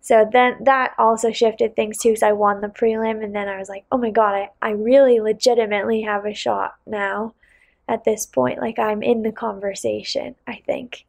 [0.00, 3.58] so then that also shifted things too because I won the prelim and then I
[3.58, 7.34] was like, oh my god, I, I really legitimately have a shot now.
[7.88, 8.60] At this point.
[8.60, 11.04] Like I'm in the conversation, I think.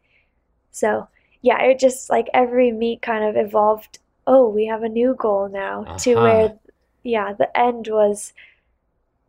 [0.72, 1.08] So,
[1.42, 4.00] yeah, it just like every meet kind of evolved.
[4.26, 5.98] Oh, we have a new goal now uh-huh.
[6.00, 6.60] to where,
[7.04, 8.34] yeah, the end was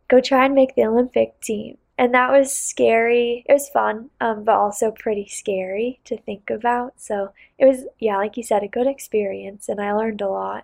[0.07, 1.77] go try and make the Olympic team.
[1.97, 3.45] And that was scary.
[3.47, 6.93] It was fun, um, but also pretty scary to think about.
[6.97, 10.63] So it was, yeah, like you said, a good experience, and I learned a lot.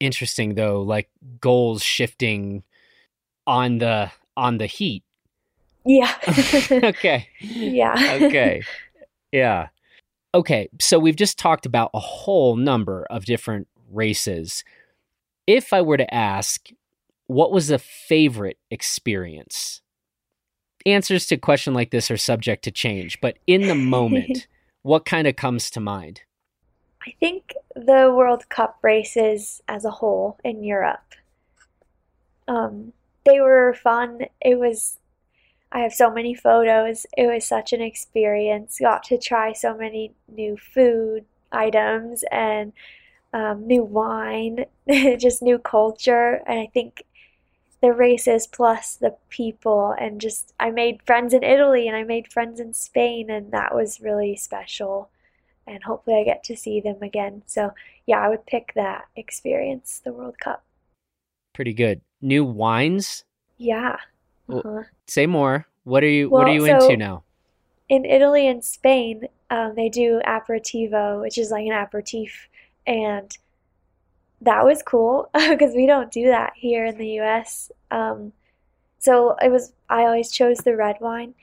[0.00, 2.64] Interesting though, like goals shifting
[3.46, 5.02] on the on the heat.
[5.84, 6.14] Yeah.
[6.70, 7.28] okay.
[7.40, 8.18] Yeah.
[8.22, 8.62] okay.
[9.32, 9.68] Yeah.
[10.34, 10.68] Okay.
[10.78, 14.62] So we've just talked about a whole number of different races.
[15.46, 16.68] If I were to ask,
[17.28, 19.80] what was a favorite experience?
[20.84, 24.48] Answers to a question like this are subject to change, but in the moment,
[24.82, 26.20] what kind of comes to mind?
[27.06, 31.14] I think the World Cup races as a whole in Europe.
[32.46, 32.92] Um,
[33.24, 34.26] they were fun.
[34.40, 34.98] It was,
[35.70, 37.06] I have so many photos.
[37.16, 38.78] It was such an experience.
[38.80, 42.72] Got to try so many new food items and
[43.32, 44.66] um, new wine,
[45.18, 46.42] just new culture.
[46.46, 47.04] And I think
[47.80, 52.32] the races plus the people and just I made friends in Italy and I made
[52.32, 55.10] friends in Spain and that was really special
[55.66, 57.42] and hopefully I get to see them again.
[57.46, 57.72] So,
[58.06, 60.64] yeah, I would pick that experience, the World Cup.
[61.54, 62.00] Pretty good.
[62.22, 63.24] New wines?
[63.58, 63.96] Yeah.
[64.48, 64.84] Uh-huh.
[65.06, 65.66] Say more.
[65.84, 67.24] What are you well, What are you so into now?
[67.88, 72.48] In Italy and Spain, um, they do aperitivo, which is like an aperitif,
[72.86, 73.36] and
[74.40, 77.70] that was cool because we don't do that here in the U.S.
[77.90, 78.32] Um,
[78.98, 79.72] so it was.
[79.88, 81.34] I always chose the red wine.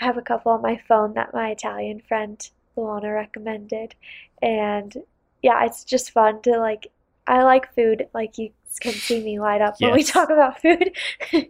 [0.00, 3.94] I have a couple on my phone that my Italian friend Luana recommended,
[4.42, 4.96] and
[5.42, 6.88] yeah, it's just fun to like.
[7.26, 8.08] I like food.
[8.14, 9.88] Like you can see me light up yes.
[9.88, 10.96] when we talk about food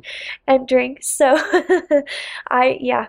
[0.46, 1.08] and drinks.
[1.08, 1.36] So
[2.48, 3.08] I yeah,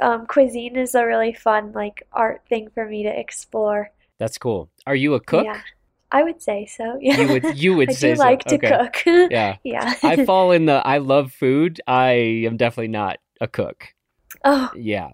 [0.00, 3.90] um, cuisine is a really fun like art thing for me to explore.
[4.18, 4.70] That's cool.
[4.86, 5.44] Are you a cook?
[5.44, 5.60] Yeah.
[6.10, 6.98] I would say so.
[7.00, 7.20] Yeah.
[7.20, 8.68] You would you would I say do like to okay.
[8.68, 9.30] cook.
[9.30, 9.56] yeah.
[9.64, 9.94] Yeah.
[10.02, 11.80] I fall in the I love food.
[11.86, 12.12] I
[12.46, 13.94] am definitely not a cook.
[14.44, 14.70] Oh.
[14.76, 15.10] Yeah.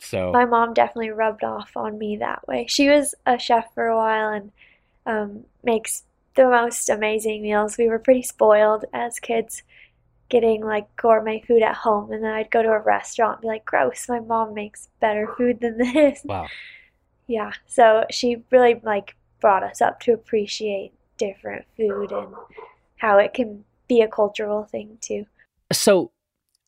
[0.00, 2.66] So my mom definitely rubbed off on me that way.
[2.68, 4.52] She was a chef for a while and
[5.08, 6.04] um, makes
[6.36, 7.76] the most amazing meals.
[7.76, 9.64] We were pretty spoiled as kids
[10.28, 13.48] getting like gourmet food at home and then I'd go to a restaurant and be
[13.48, 16.20] like, gross, my mom makes better food than this.
[16.24, 16.46] Wow.
[17.26, 17.52] Yeah.
[17.66, 22.28] So she really like brought us up to appreciate different food and
[22.96, 25.26] how it can be a cultural thing too.
[25.72, 26.12] So,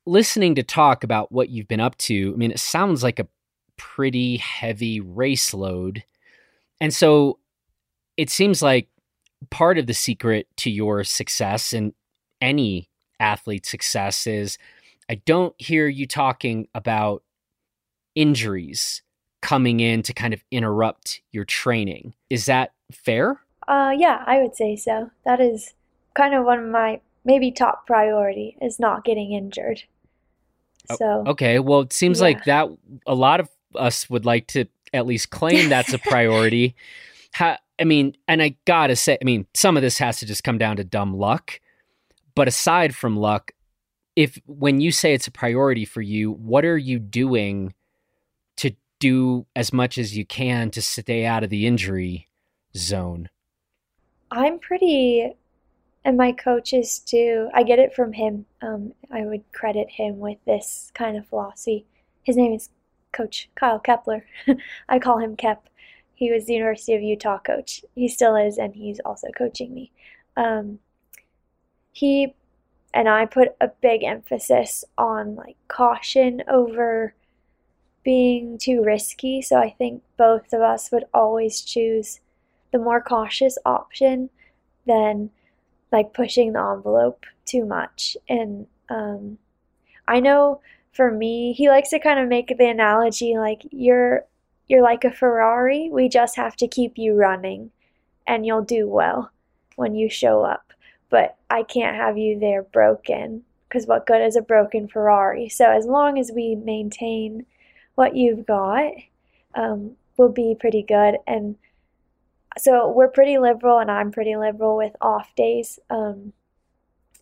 [0.06, 3.28] listening to talk about what you've been up to, I mean, it sounds like a
[3.76, 6.02] pretty heavy race load.
[6.80, 7.38] And so,
[8.20, 8.86] it seems like
[9.48, 11.94] part of the secret to your success and
[12.42, 14.58] any athlete success is
[15.08, 17.22] I don't hear you talking about
[18.14, 19.00] injuries
[19.40, 22.12] coming in to kind of interrupt your training.
[22.28, 23.40] Is that fair?
[23.66, 25.10] Uh, yeah, I would say so.
[25.24, 25.72] That is
[26.12, 29.84] kind of one of my maybe top priority is not getting injured.
[30.94, 32.24] So okay, well, it seems yeah.
[32.24, 32.68] like that
[33.06, 36.74] a lot of us would like to at least claim that's a priority.
[37.80, 40.58] I mean, and I gotta say, I mean, some of this has to just come
[40.58, 41.60] down to dumb luck.
[42.34, 43.52] But aside from luck,
[44.16, 47.74] if when you say it's a priority for you, what are you doing
[48.58, 52.28] to do as much as you can to stay out of the injury
[52.76, 53.28] zone?
[54.30, 55.32] I'm pretty,
[56.04, 57.48] and my coaches too.
[57.54, 58.46] I get it from him.
[58.62, 61.86] Um, I would credit him with this kind of philosophy.
[62.22, 62.68] His name is
[63.12, 64.24] Coach Kyle Kepler.
[64.88, 65.68] I call him Kep.
[66.20, 67.82] He was the University of Utah coach.
[67.94, 69.90] He still is, and he's also coaching me.
[70.36, 70.78] Um,
[71.92, 72.34] he
[72.92, 77.14] and I put a big emphasis on like caution over
[78.04, 79.40] being too risky.
[79.40, 82.20] So I think both of us would always choose
[82.70, 84.28] the more cautious option
[84.86, 85.30] than
[85.90, 88.18] like pushing the envelope too much.
[88.28, 89.38] And um,
[90.06, 90.60] I know
[90.92, 94.26] for me, he likes to kind of make the analogy like you're
[94.70, 95.90] you're like a Ferrari.
[95.90, 97.72] We just have to keep you running,
[98.24, 99.32] and you'll do well
[99.74, 100.72] when you show up.
[101.10, 105.48] But I can't have you there broken because what good is a broken Ferrari?
[105.48, 107.46] So as long as we maintain
[107.96, 108.92] what you've got
[109.56, 111.16] um, will be pretty good.
[111.26, 111.56] And
[112.56, 115.80] so we're pretty liberal, and I'm pretty liberal with off days.
[115.90, 116.32] Um,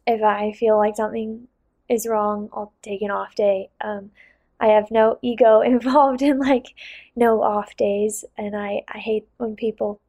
[0.07, 1.49] if I feel like something
[1.89, 3.71] is wrong, I'll take an off day.
[3.81, 4.11] Um,
[4.61, 6.67] I have no ego involved in like
[7.17, 10.01] no off days, and I, I hate when people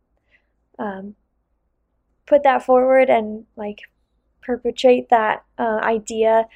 [0.78, 1.16] um,
[2.26, 3.82] put that forward and like
[4.42, 6.48] perpetrate that uh, idea.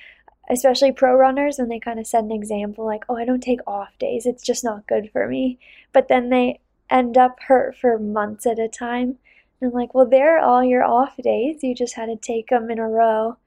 [0.49, 3.61] especially pro runners when they kind of set an example like, oh, I don't take
[3.65, 4.25] off days.
[4.25, 5.57] It's just not good for me.
[5.93, 9.17] But then they end up hurt for months at a time.
[9.61, 11.63] And I'm like, well, they're all your off days.
[11.63, 13.37] You just had to take them in a row.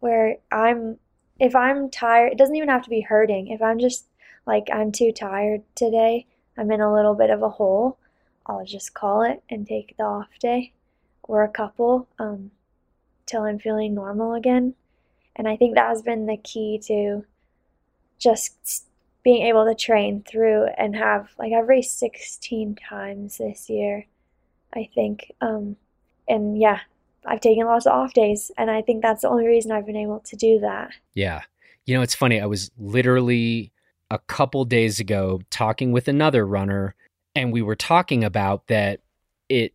[0.00, 0.98] Where I'm,
[1.38, 3.48] if I'm tired, it doesn't even have to be hurting.
[3.48, 4.06] If I'm just
[4.46, 7.98] like, I'm too tired today, I'm in a little bit of a hole,
[8.46, 10.72] I'll just call it and take the off day
[11.24, 12.52] or a couple um,
[13.26, 14.74] till I'm feeling normal again.
[15.34, 17.24] And I think that has been the key to
[18.18, 18.86] just
[19.22, 24.06] being able to train through and have like raced 16 times this year,
[24.72, 25.32] I think.
[25.40, 25.76] Um,
[26.28, 26.80] and yeah,
[27.26, 29.96] I've taken lots of off days, and I think that's the only reason I've been
[29.96, 30.90] able to do that.
[31.14, 31.42] Yeah.
[31.84, 32.40] You know, it's funny.
[32.40, 33.72] I was literally
[34.10, 36.94] a couple days ago talking with another runner,
[37.34, 39.00] and we were talking about that
[39.48, 39.74] it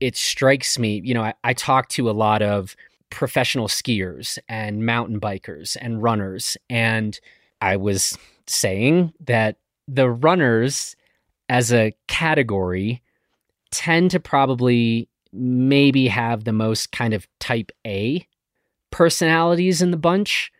[0.00, 2.76] it strikes me, you know, I, I talk to a lot of
[3.10, 6.56] professional skiers and mountain bikers and runners.
[6.68, 7.18] And
[7.60, 9.56] I was saying that
[9.88, 10.96] the runners
[11.48, 13.02] as a category
[13.70, 18.26] tend to probably maybe have the most kind of type A
[18.90, 20.50] personalities in the bunch.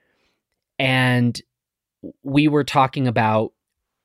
[0.79, 1.41] And
[2.23, 3.53] we were talking about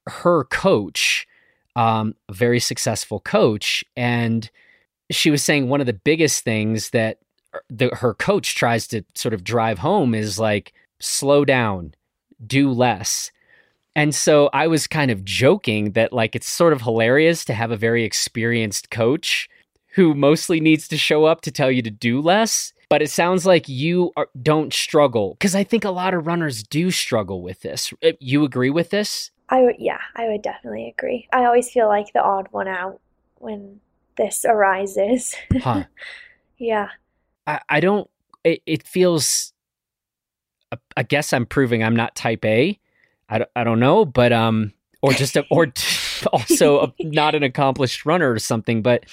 [0.07, 1.27] her coach,
[1.75, 4.49] um, a very successful coach, and
[5.09, 7.19] she was saying one of the biggest things that
[7.69, 11.93] the, her coach tries to sort of drive home is like slow down,
[12.45, 13.31] do less.
[13.95, 17.71] And so I was kind of joking that like it's sort of hilarious to have
[17.71, 19.49] a very experienced coach
[19.93, 22.73] who mostly needs to show up to tell you to do less.
[22.89, 26.61] But it sounds like you are, don't struggle because I think a lot of runners
[26.61, 27.93] do struggle with this.
[28.03, 29.31] Uh, you agree with this?
[29.47, 31.27] I would, yeah, I would definitely agree.
[31.31, 32.99] I always feel like the odd one out
[33.35, 33.79] when
[34.17, 35.35] this arises.
[35.61, 35.85] Huh.
[36.57, 36.89] yeah.
[37.47, 38.09] I, I don't,
[38.43, 39.53] it, it feels,
[40.97, 42.77] I guess I'm proving I'm not type A.
[43.29, 45.67] I don't, I don't know, but, um, or just, a, or
[46.33, 49.05] also a, not an accomplished runner or something, but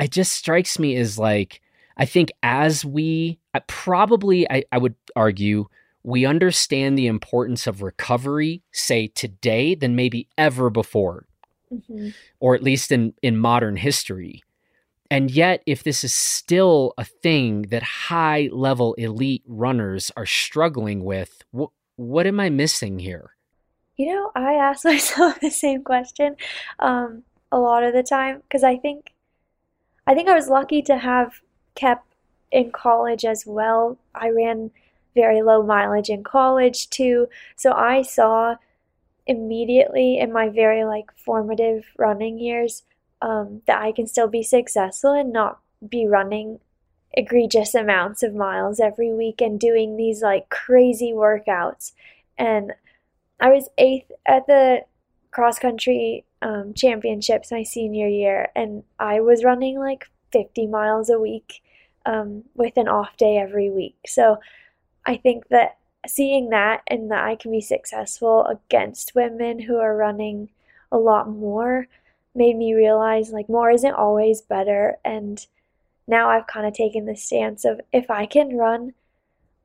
[0.00, 1.60] it just strikes me as like,
[1.96, 5.66] I think as we, probably, I, I would argue,
[6.02, 11.26] we understand the importance of recovery, say today, than maybe ever before,
[11.72, 12.08] mm-hmm.
[12.38, 14.42] or at least in, in modern history.
[15.10, 21.04] And yet, if this is still a thing that high level elite runners are struggling
[21.04, 23.32] with, wh- what am I missing here?
[23.96, 26.36] You know, I ask myself the same question
[26.78, 29.12] um, a lot of the time because I think,
[30.10, 31.40] I think I was lucky to have
[31.76, 32.04] kept
[32.50, 33.96] in college as well.
[34.12, 34.72] I ran
[35.14, 38.56] very low mileage in college too, so I saw
[39.28, 42.82] immediately in my very like formative running years
[43.22, 46.58] um, that I can still be successful and not be running
[47.12, 51.92] egregious amounts of miles every week and doing these like crazy workouts.
[52.36, 52.72] And
[53.38, 54.80] I was eighth at the
[55.30, 61.18] cross country um, championships my senior year, and I was running like 50 miles a
[61.18, 61.62] week
[62.06, 63.96] um, with an off day every week.
[64.06, 64.38] So
[65.06, 69.96] I think that seeing that and that I can be successful against women who are
[69.96, 70.48] running
[70.90, 71.88] a lot more
[72.34, 75.46] made me realize like more isn't always better and
[76.06, 78.94] now I've kind of taken the stance of if I can run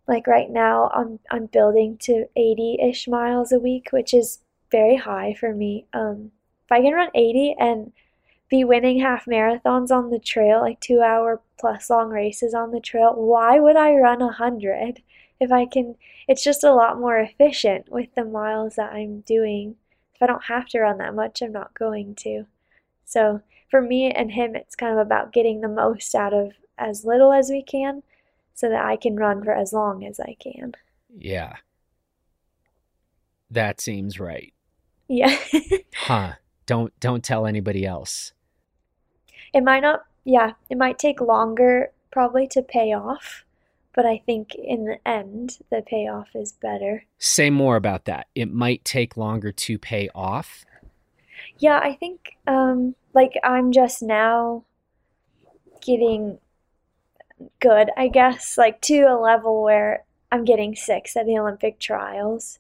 [0.08, 4.40] like right now I'm I'm building to 80ish miles a week which is
[4.72, 6.32] very high for me um
[6.66, 7.92] if I can run 80 and
[8.50, 12.80] be winning half marathons on the trail like 2 hour plus long races on the
[12.80, 15.02] trail why would I run a 100
[15.40, 15.96] if I can
[16.28, 19.76] it's just a lot more efficient with the miles that I'm doing
[20.14, 22.46] if I don't have to run that much I'm not going to
[23.06, 27.06] so for me and him, it's kind of about getting the most out of as
[27.06, 28.04] little as we can
[28.54, 30.74] so that I can run for as long as I can.
[31.18, 31.56] Yeah.
[33.52, 34.54] That seems right.
[35.08, 35.38] Yeah.
[35.96, 36.34] huh.
[36.66, 38.34] Don't don't tell anybody else.
[39.54, 43.46] It might not yeah, it might take longer probably to pay off,
[43.94, 47.06] but I think in the end the payoff is better.
[47.20, 48.28] Say more about that.
[48.36, 50.66] It might take longer to pay off.
[51.58, 54.64] Yeah, I think um, like I'm just now
[55.82, 56.40] getting
[57.60, 62.60] good, I guess, like to a level where I'm getting six at the Olympic trials.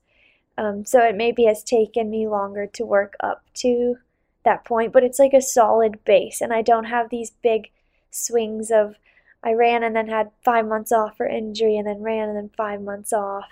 [0.58, 3.97] Um, so it maybe has taken me longer to work up to
[4.45, 7.72] that point, but it's like a solid base, and I don't have these big
[8.12, 8.95] swings of
[9.43, 12.49] I ran and then had five months off for injury, and then ran and then
[12.56, 13.49] five months off.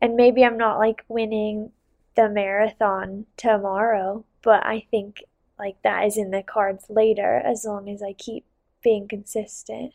[0.00, 1.72] And maybe I'm not like winning
[2.14, 5.22] the marathon tomorrow, but I think
[5.58, 8.44] like that is in the cards later as long as I keep
[8.82, 9.92] being consistent.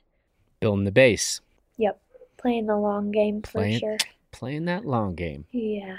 [0.60, 1.41] Building the base.
[1.78, 1.99] Yep.
[2.38, 3.97] Playing the long game for playing, sure.
[4.32, 5.45] Playing that long game.
[5.51, 5.97] Yeah.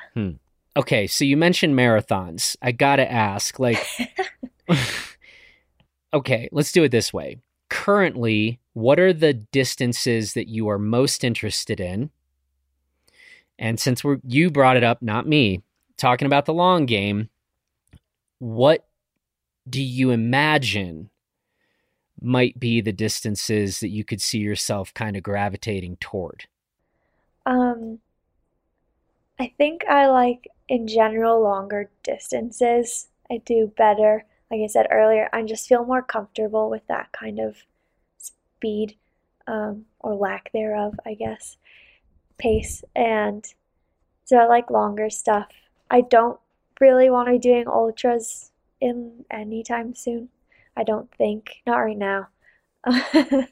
[0.76, 2.56] Okay, so you mentioned marathons.
[2.62, 3.84] I gotta ask, like,
[6.14, 7.38] okay, let's do it this way.
[7.68, 12.10] Currently, what are the distances that you are most interested in?
[13.58, 15.62] And since we're you brought it up, not me,
[15.96, 17.28] talking about the long game,
[18.38, 18.86] what
[19.68, 21.10] do you imagine
[22.20, 26.46] might be the distances that you could see yourself kind of gravitating toward?
[27.46, 28.00] Um,
[29.42, 33.08] I think I like in general longer distances.
[33.28, 34.24] I do better.
[34.52, 37.56] Like I said earlier, I just feel more comfortable with that kind of
[38.18, 38.96] speed,
[39.48, 41.56] um, or lack thereof, I guess,
[42.38, 42.84] pace.
[42.94, 43.44] And
[44.26, 45.48] so I like longer stuff.
[45.90, 46.38] I don't
[46.80, 50.28] really want to be doing ultras in anytime soon.
[50.76, 51.62] I don't think.
[51.66, 52.28] Not right now.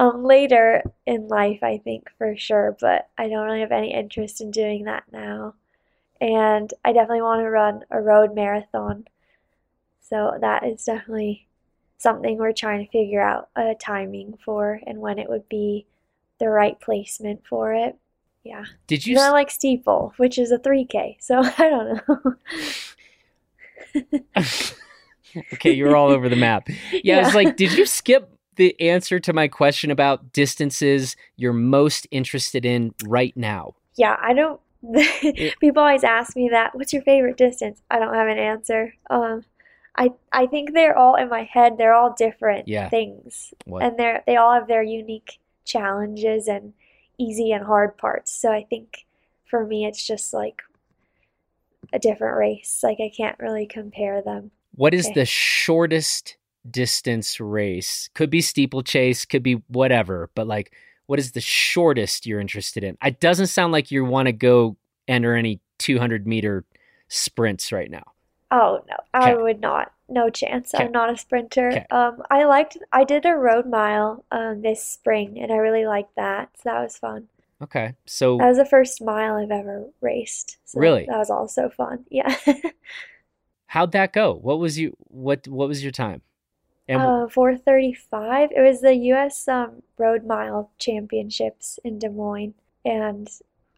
[0.00, 4.40] um, later in life, I think for sure, but I don't really have any interest
[4.40, 5.56] in doing that now.
[6.22, 9.06] And I definitely want to run a road marathon.
[10.00, 11.46] So that is definitely
[11.98, 15.84] something we're trying to figure out a timing for and when it would be
[16.38, 17.94] the right placement for it.
[18.42, 18.64] Yeah.
[18.86, 21.18] Did you And I like steeple, which is a 3K.
[21.20, 22.36] So I don't know.
[25.52, 26.70] okay, you're all over the map.
[26.90, 27.30] Yeah, Yeah.
[27.34, 32.94] like, did you skip the answer to my question about distances you're most interested in
[33.06, 33.74] right now?
[33.96, 34.60] Yeah, I don't.
[35.60, 36.74] People always ask me that.
[36.74, 37.80] What's your favorite distance?
[37.90, 38.94] I don't have an answer.
[39.08, 39.44] Um,
[39.96, 41.78] I I think they're all in my head.
[41.78, 42.90] They're all different Yeah.
[42.90, 43.82] things, What?
[43.82, 46.74] and they're they all have their unique challenges and
[47.16, 48.30] easy and hard parts.
[48.30, 49.06] So I think
[49.46, 50.62] for me, it's just like
[51.94, 52.80] a different race.
[52.82, 54.50] Like I can't really compare them.
[54.74, 55.14] What is Okay.
[55.14, 56.36] the shortest
[56.68, 58.08] distance race?
[58.14, 60.72] Could be steeplechase, could be whatever, but like,
[61.06, 62.96] what is the shortest you're interested in?
[63.04, 64.76] It doesn't sound like you want to go
[65.08, 66.64] enter any 200 meter
[67.08, 68.04] sprints right now.
[68.52, 69.42] Oh no, I Okay.
[69.42, 69.92] would not.
[70.08, 70.74] No chance.
[70.74, 70.84] Okay.
[70.84, 71.68] I'm not a sprinter.
[71.68, 71.86] Okay.
[71.90, 72.76] Um, I liked.
[72.92, 76.50] I did a road mile um this spring, and I really liked that.
[76.56, 77.28] So that was fun.
[77.62, 80.56] Okay, so That was the first mile I've ever raced.
[80.64, 81.06] So Really?
[81.06, 82.06] that was also fun.
[82.10, 82.34] Yeah.
[83.66, 84.34] how'd that go?
[84.34, 86.22] What was you what what was your time?
[86.90, 88.50] And Uh, 435.
[88.54, 93.28] It was the US um, Road Mile Championships in Des Moines, and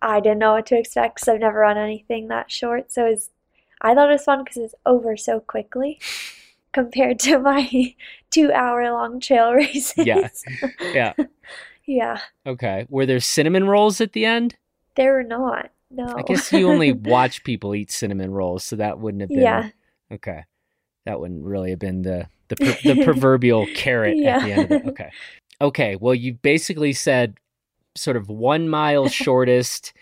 [0.00, 2.90] I didn't know what to expect because I've never run anything that short.
[2.92, 3.30] So it was,
[3.80, 6.00] I thought it was fun because it's over so quickly
[6.72, 7.94] compared to my
[8.30, 9.92] two-hour-long trail races.
[9.98, 10.28] Yeah.
[10.80, 11.12] yeah,
[11.86, 12.86] Yeah, okay.
[12.88, 14.56] Were there cinnamon rolls at the end?
[14.94, 15.70] they were not.
[15.90, 16.14] No.
[16.16, 19.68] I guess you only watch people eat cinnamon rolls, so that wouldn't have been Yeah.
[20.10, 20.44] okay.
[21.04, 24.70] That wouldn't really have been the the, per, the proverbial carrot at the end of
[24.72, 24.86] it.
[24.88, 25.10] Okay,
[25.60, 25.96] okay.
[25.96, 27.36] Well, you basically said
[27.94, 29.92] sort of one mile shortest,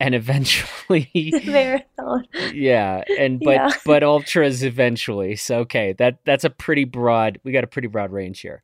[0.00, 1.10] and eventually,
[1.46, 2.26] Marathon.
[2.52, 3.70] yeah, and but Yeah.
[3.86, 5.36] but ultras eventually.
[5.36, 7.38] So okay, that that's a pretty broad.
[7.44, 8.62] We got a pretty broad range here.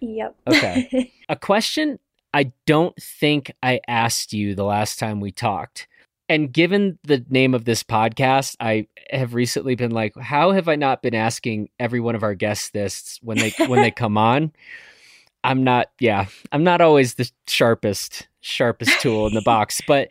[0.00, 0.36] Yep.
[0.48, 1.12] Okay.
[1.28, 1.98] A question
[2.34, 5.86] I don't think I asked you the last time we talked.
[6.32, 10.76] And given the name of this podcast, I have recently been like, how have I
[10.76, 14.50] not been asking every one of our guests this when they when they come on?
[15.44, 20.08] I'm not yeah, I'm not always the sharpest sharpest tool in the box, but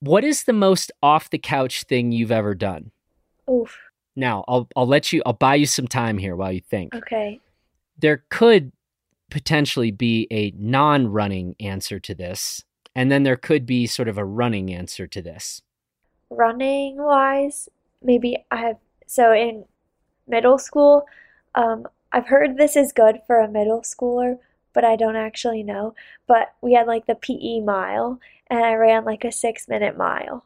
[0.00, 2.90] what is the most off the couch thing you've ever done?
[3.50, 3.74] Oof.
[4.14, 7.40] Now, I'll I'll let you I'll buy you some time here while you think Okay.
[7.96, 8.70] there could
[9.30, 12.62] potentially be a non running answer to this.
[12.94, 15.62] And then there could be sort of a running answer to this.
[16.30, 17.68] running wise,
[18.02, 18.76] maybe I have
[19.06, 19.64] so in
[20.26, 21.04] middle school,
[21.54, 24.38] um, I've heard this is good for a middle schooler,
[24.72, 25.94] but I don't actually know.
[26.26, 30.44] But we had like the PE mile, and I ran like a six minute mile.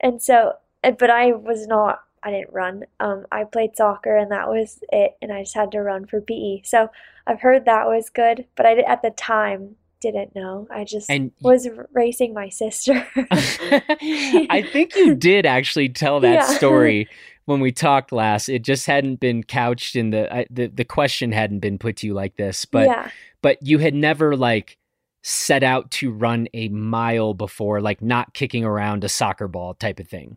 [0.00, 2.84] And so, but I was not, I didn't run.
[3.00, 6.20] Um, I played soccer, and that was it, and I just had to run for
[6.20, 6.62] PE.
[6.64, 6.90] So
[7.26, 10.66] I've heard that was good, but I did, at the time didn't know.
[10.70, 13.06] I just And was r- racing my sister.
[13.16, 16.46] I think you did actually tell that Yeah.
[16.46, 17.08] story
[17.46, 18.48] when we talked last.
[18.48, 22.06] It just hadn't been couched in the I, the the question hadn't been put to
[22.06, 23.10] you like this, but yeah.
[23.42, 24.76] but you had never like
[25.22, 29.98] set out to run a mile before, like not kicking around a soccer ball type
[30.00, 30.36] of thing.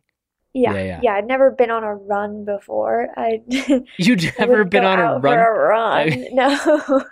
[0.54, 1.00] Yeah, Yeah, yeah.
[1.04, 1.14] yeah.
[1.14, 3.08] I'd never been on a run before.
[3.16, 3.42] I
[3.98, 5.22] You'd never been on a run.
[5.22, 6.12] for a run.
[6.12, 7.04] I- No.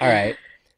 [0.00, 0.36] All right.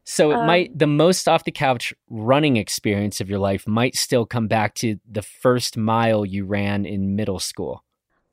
[0.09, 3.97] So it Um, might the most off the couch running experience of your life might
[3.97, 7.83] still come back to the first mile you ran in middle school.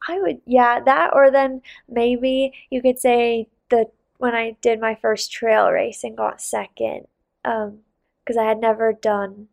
[0.07, 4.93] I would, yeah, that or then maybe you could say the when I did my
[4.95, 7.07] first trail race and got second,
[7.43, 7.79] um,
[8.23, 9.47] because I had never done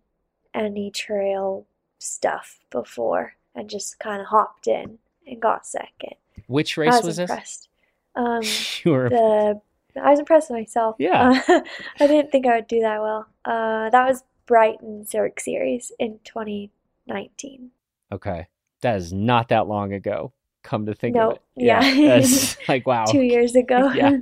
[0.53, 1.67] any trail
[1.99, 6.15] stuff before and just kind of hopped in and got second.
[6.49, 7.69] Which I race was was.
[8.15, 8.81] Um, this?
[8.85, 9.61] You were the
[10.01, 10.97] I was impressed with myself.
[10.99, 11.43] Yeah.
[11.49, 11.61] Uh,
[12.01, 13.27] I didn't think I would do that well.
[13.45, 17.71] Uh, that was Brighton Cirque Series in 2019.
[18.13, 18.47] okay.
[18.83, 20.33] That is not that long ago.
[20.63, 21.41] Come to think of No, it.
[21.57, 21.81] yeah.
[22.21, 23.05] That's like wow.
[23.05, 23.93] Two years ago.
[23.93, 24.19] Yeah.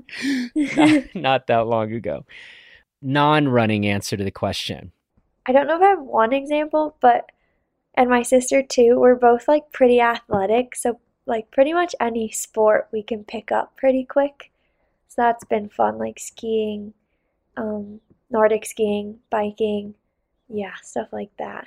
[0.54, 2.24] not, not that long ago.
[3.00, 4.90] Non-running answer to the question.
[5.46, 7.30] I don't know if I have one example, but
[7.94, 12.88] and my sister too, we're both like pretty athletic, so like pretty much any sport
[12.92, 14.50] we can pick up pretty quick.
[15.18, 16.94] That's been fun, like skiing,
[17.58, 18.00] um,
[18.30, 19.94] Nordic skiing, biking,
[20.48, 21.66] yeah, stuff like that.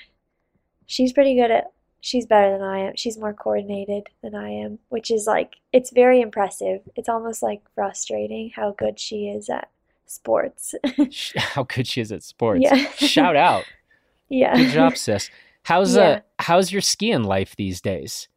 [0.87, 1.65] She's pretty good at
[1.99, 2.95] she's better than I am.
[2.95, 6.79] She's more coordinated than I am, which is like it's very impressive.
[6.95, 9.69] It's almost like frustrating how good she is at
[10.07, 10.73] sports.
[11.37, 12.61] How good she is at sports.
[12.63, 12.89] Yeah.
[12.95, 13.63] Shout out.
[14.29, 14.55] yeah.
[14.57, 15.29] Good job, sis.
[15.63, 16.01] How's Yeah.
[16.01, 18.27] uh how's your skiing life these days?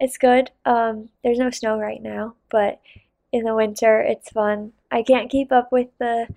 [0.00, 0.50] It's good.
[0.64, 2.80] Um, there's no snow right now, but
[3.32, 4.72] in the winter it's fun.
[4.90, 6.28] I can't keep up with the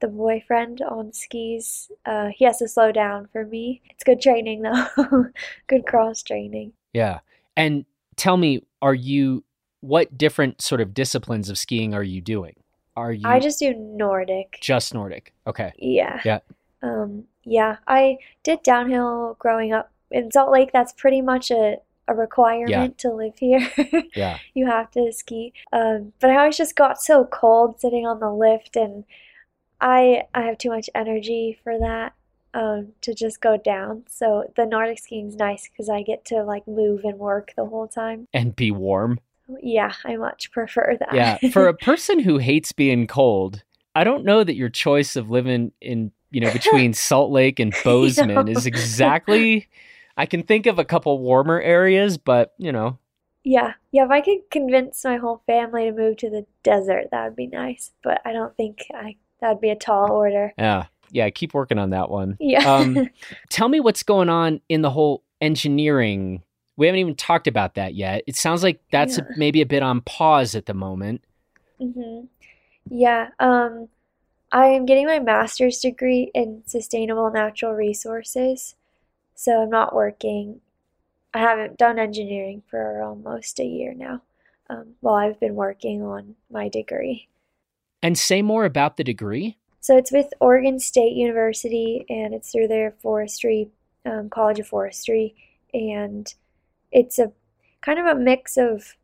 [0.00, 1.90] the boyfriend on skis.
[2.04, 3.80] Uh, he has to slow down for me.
[3.90, 5.26] It's good training though.
[5.66, 6.72] Good cross training.
[6.92, 7.20] Yeah.
[7.56, 7.86] And
[8.16, 9.44] tell me, are you
[9.80, 12.56] what different sort of disciplines of skiing are you doing?
[12.96, 14.58] Are you I just do Nordic.
[14.60, 15.32] just Nordic?
[15.46, 15.72] Okay.
[15.78, 16.20] Yeah.
[16.24, 16.40] Yeah.
[16.82, 20.70] Um, yeah, I did downhill growing up in Salt Lake.
[20.72, 21.76] That's pretty much a,
[22.08, 23.68] a requirement to live here.
[24.14, 24.38] Yeah.
[24.54, 25.52] You have to ski.
[25.72, 29.04] Um, but I always just got so cold sitting on the lift, and
[29.80, 32.14] I I have too much energy for that
[32.54, 34.04] um, to just go down.
[34.08, 37.88] So the Nordic skiing's nice because I get to like move and work the whole
[37.88, 38.28] time.
[38.32, 39.18] And be warm.
[39.60, 41.12] Yeah, I much prefer that.
[41.12, 41.38] Yeah.
[41.50, 43.62] For a person who hates being cold,
[43.94, 47.74] I don't know that your choice of living in, you know, between Salt Lake and
[47.82, 49.68] Bozeman is exactly
[50.16, 52.98] I can think of a couple warmer areas, but you know,
[53.42, 57.24] Yeah, yeah, if I could convince my whole family to move to the desert, that
[57.24, 57.92] would be nice.
[58.02, 60.52] But I don't think I that'd be a tall order.
[60.58, 60.86] yeah.
[61.10, 62.36] Yeah, keep working on that one.
[62.40, 62.68] Yeah.
[62.68, 63.08] Um,
[63.48, 66.42] tell me what's going on in the whole engineering.
[66.76, 68.24] We haven't even talked about that yet.
[68.26, 69.36] It sounds like that's a, Yeah.
[69.36, 71.22] maybe a bit on pause at the moment.
[71.80, 72.26] Mm-hmm.
[72.90, 73.88] Yeah, um,
[74.50, 78.74] I am getting my master's degree in sustainable natural resources,
[79.34, 80.60] so I'm not working.
[81.32, 84.22] I haven't done engineering for almost a year now,
[84.70, 87.28] um, while I've been working on my degree.
[88.02, 89.56] And say more about the degree.
[89.80, 93.70] So it's with Oregon State University, and it's through their forestry,
[94.06, 95.34] um, College of Forestry,
[95.74, 96.32] and
[96.92, 97.32] it's a
[97.82, 98.96] kind of a mix of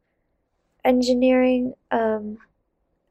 [0.84, 2.38] engineering, um,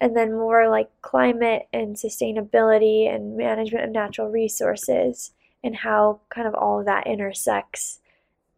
[0.01, 5.31] and then more like climate and sustainability and management of natural resources,
[5.63, 7.99] and how kind of all of that intersects.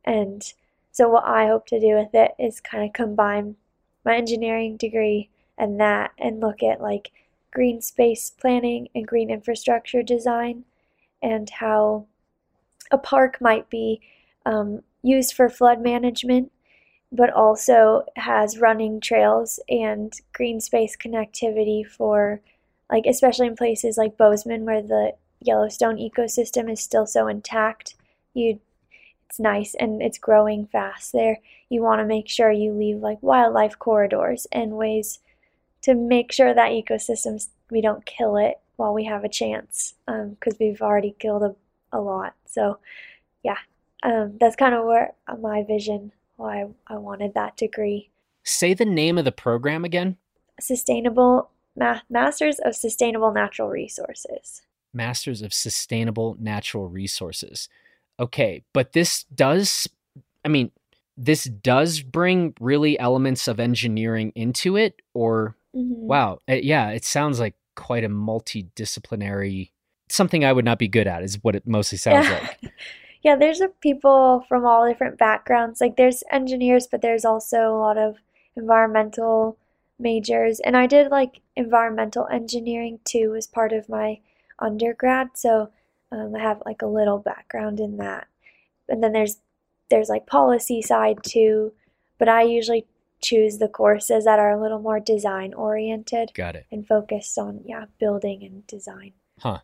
[0.05, 0.41] And
[0.91, 3.55] so what I hope to do with it is kind of combine
[4.03, 7.11] my engineering degree and that, and look at like
[7.51, 10.63] green space planning and green infrastructure design,
[11.21, 12.05] and how
[12.89, 14.01] a park might be
[14.45, 16.51] um, used for flood management,
[17.11, 22.41] but also has running trails and green space connectivity for,
[22.89, 27.95] like, especially in places like Bozeman where the Yellowstone ecosystem is still so intact.
[28.33, 28.59] You,
[29.29, 31.39] it's nice and it's growing fast there.
[31.69, 35.19] You want to make sure you leave like wildlife corridors and ways
[35.81, 40.55] to make sure that ecosystems we don't kill it while we have a chance because
[40.59, 41.55] we've already killed a,
[41.91, 42.77] a lot so
[43.43, 43.57] yeah
[44.03, 48.09] um, that's kind of where my vision why I wanted that degree
[48.43, 50.17] Say the name of the program again.
[50.59, 54.61] sustainable ma- masters of sustainable natural resources
[54.93, 57.69] Masters of Sustainable Natural Resources.
[58.19, 59.87] Okay, but this does,
[60.45, 60.71] I mean,
[61.17, 66.05] this does bring really elements of engineering into it, or Mhm.
[66.07, 69.69] wow, uh, yeah, it sounds like quite a multidisciplinary
[70.09, 72.39] something I would not be good at is what it mostly sounds Yeah.
[72.39, 72.73] like.
[73.23, 77.79] yeah there's a people from all different backgrounds like there's engineers but there's also a
[77.79, 78.17] lot of
[78.57, 79.57] environmental
[79.99, 84.19] majors and i did like environmental engineering too as part of my
[84.61, 85.69] undergrad so
[86.11, 88.27] um, i have like a little background in that
[88.87, 89.37] and then there's
[89.89, 91.73] there's like policy side too
[92.17, 92.85] but i usually
[93.21, 96.65] choose the courses that are a little more design oriented Got it.
[96.71, 99.59] and focused on yeah building and design Huh.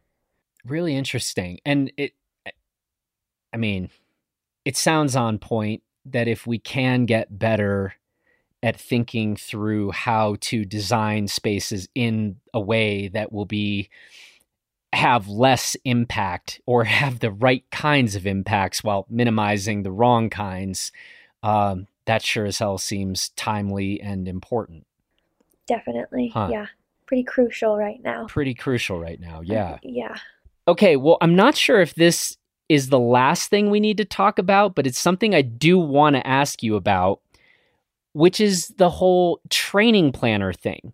[0.66, 1.60] Really interesting.
[1.66, 2.14] And it,
[3.54, 3.90] I mean,
[4.66, 7.94] it sounds on point that if we can get better
[8.64, 13.90] at thinking through how to design spaces in a way that will be
[14.94, 20.92] have less impact or have the right kinds of impacts while minimizing the wrong kinds,
[21.44, 24.86] um, that sure as hell seems timely and important.
[25.68, 26.30] Definitely.
[26.34, 26.50] Huh.
[26.52, 26.68] Yeah.
[27.06, 28.26] Pretty crucial right now.
[28.28, 29.42] Pretty crucial right now.
[29.42, 29.72] Yeah.
[29.74, 30.16] Uh, yeah.
[30.68, 30.96] Okay.
[30.96, 32.38] Well, I'm not sure if this
[32.70, 36.16] is the last thing we need to talk about, but it's something I do want
[36.16, 37.22] to ask you about,
[38.14, 40.94] which is the whole training planner thing.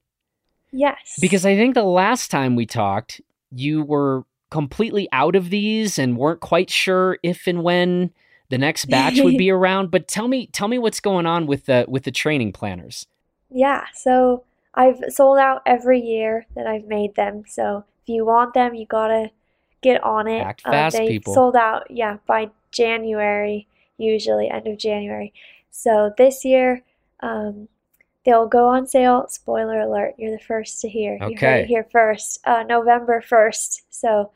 [0.72, 1.18] Yes.
[1.20, 3.22] Because I think the last time we talked,
[3.56, 8.12] you were completely out of these and weren't quite sure if and when
[8.49, 9.89] the next batch would be around.
[9.89, 13.08] But tell me, tell me what's going on with the with the training planners.
[13.49, 13.86] Yeah.
[13.93, 14.43] So
[14.74, 17.43] I've sold out every year that I've made them.
[17.47, 19.32] So if you want them, you gotta
[19.82, 20.41] get on it.
[20.41, 21.34] Act uh, fast, they people.
[21.34, 25.34] Sold out, yeah, by January, usually end of January.
[25.70, 26.84] So this year,
[27.22, 27.68] um,
[28.26, 29.26] they'll go on sale.
[29.30, 31.18] Spoiler alert: you're the first to hear.
[31.22, 31.30] Okay.
[31.30, 32.40] You heard it here first.
[32.46, 33.84] Uh, November first.
[33.90, 34.32] So,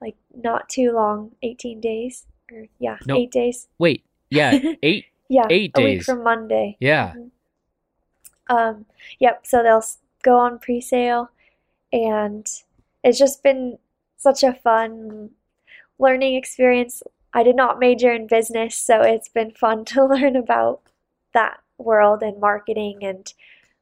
[0.00, 1.32] like, not too long.
[1.42, 3.18] 18 days, or yeah, nope.
[3.18, 3.68] eight days.
[3.78, 5.06] Wait, yeah, eight.
[5.28, 5.84] yeah, eight days.
[5.84, 6.76] A week from Monday.
[6.80, 7.12] Yeah.
[7.12, 8.56] Mm-hmm.
[8.56, 8.86] Um.
[9.20, 9.46] Yep.
[9.46, 9.84] So they'll
[10.22, 11.30] go on pre-sale,
[11.92, 12.46] and
[13.04, 13.78] it's just been
[14.16, 15.30] such a fun
[15.98, 17.02] learning experience.
[17.32, 20.82] I did not major in business, so it's been fun to learn about
[21.32, 23.32] that world and marketing and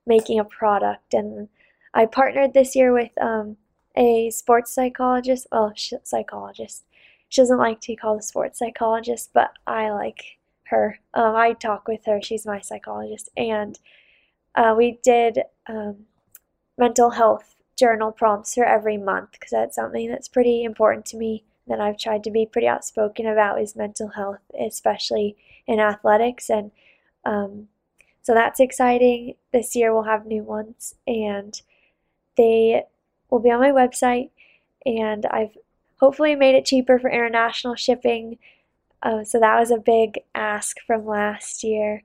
[0.07, 1.15] making a product.
[1.15, 1.49] And
[1.95, 3.57] I partnered this year with um,
[3.97, 5.47] a sports psychologist.
[5.53, 5.73] Well,
[6.03, 6.85] psychologist.
[7.29, 10.99] She doesn't like to be called a sports psychologist, but I like her.
[11.15, 12.21] Um, I talk with her.
[12.23, 13.79] She's my psychologist, and
[14.55, 16.07] uh, we did um,
[16.79, 21.45] mental health journal prompts for every month because that's something that's pretty important to me
[21.69, 25.37] that I've tried to be pretty outspoken about is mental health, especially
[25.67, 26.49] in athletics.
[26.51, 26.71] And
[27.25, 27.69] um,
[28.29, 29.37] so that's exciting.
[29.55, 31.59] This year we'll have new ones and
[32.37, 32.83] they
[33.31, 34.29] will be on my website.
[34.85, 35.57] And I've
[35.99, 38.37] hopefully made it cheaper for international shipping.
[39.03, 42.03] Uh, so that was a big ask from last year.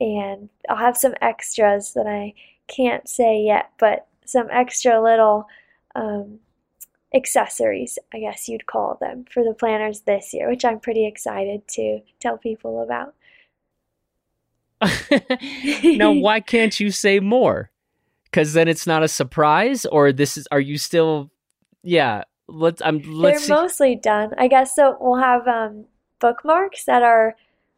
[0.00, 2.32] And I'll have some extras that I
[2.66, 5.48] can't say yet, but some extra little
[5.94, 6.38] um,
[7.14, 11.68] accessories, I guess you'd call them, for the planners this year, which I'm pretty excited
[11.72, 13.14] to tell people about.
[15.84, 17.70] now, why can't you say more?
[18.24, 20.46] Because then it's not a surprise, or this is?
[20.50, 21.30] Are you still?
[21.82, 22.82] Yeah, let's.
[22.82, 23.00] I'm.
[23.00, 23.40] Let's.
[23.40, 23.62] They're see.
[23.62, 24.74] mostly done, I guess.
[24.74, 25.86] So we'll have um,
[26.20, 27.36] bookmarks that are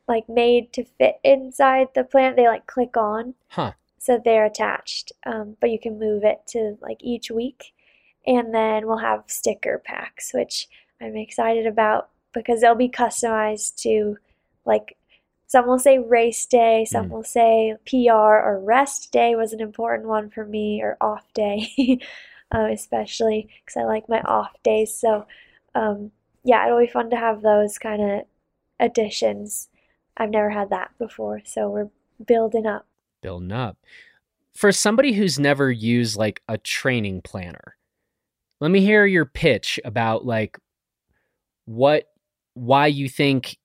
[0.09, 2.37] like made to fit inside the plant.
[2.37, 3.35] They like click on.
[3.49, 7.75] Huh so they're attached, um, but you can move it to like each week.
[8.27, 10.69] And then we'll have sticker packs, which
[11.01, 14.17] I'm excited about because they'll be customized to
[14.65, 14.97] like
[15.51, 17.11] some will say race day, some mm.
[17.11, 21.69] will say PR or rest day was an important one for me, or off day,
[22.55, 24.95] uh, especially because I like my off days.
[24.95, 25.27] So,
[25.75, 26.13] um,
[26.45, 28.21] yeah, it'll be fun to have those kind of
[28.79, 29.69] additions.
[30.17, 31.91] I've never had that before, so we're
[32.25, 32.87] building up
[33.21, 33.77] building up.
[34.55, 37.77] For somebody who's never used like a training planner,
[38.61, 40.59] let me hear your pitch about like
[41.65, 42.05] what
[42.55, 43.57] why you think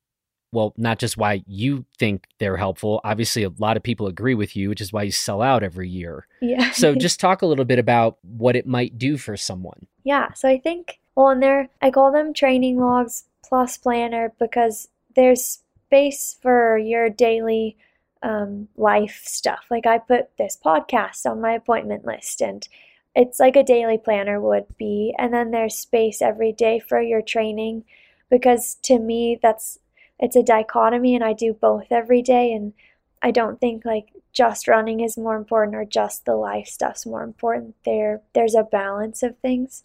[0.55, 3.01] well, not just why you think they're helpful.
[3.03, 5.89] Obviously, a lot of people agree with you, which is why you sell out every
[5.89, 6.27] year.
[6.41, 6.71] Yeah.
[6.71, 9.85] so just talk a little bit about what it might do for someone.
[10.05, 10.31] Yeah.
[10.31, 15.59] So I think, well, in there, I call them training logs plus planner because there's
[15.87, 17.75] space for your daily
[18.23, 19.65] um, life stuff.
[19.69, 22.65] Like I put this podcast on my appointment list, and
[23.13, 25.13] it's like a daily planner would be.
[25.17, 27.83] And then there's space every day for your training
[28.29, 29.79] because to me, that's
[30.19, 32.53] it's a dichotomy, and I do both every day.
[32.53, 32.73] And
[33.21, 37.23] I don't think like just running is more important or just the life stuff's more
[37.23, 37.75] important.
[37.85, 39.83] There, there's a balance of things.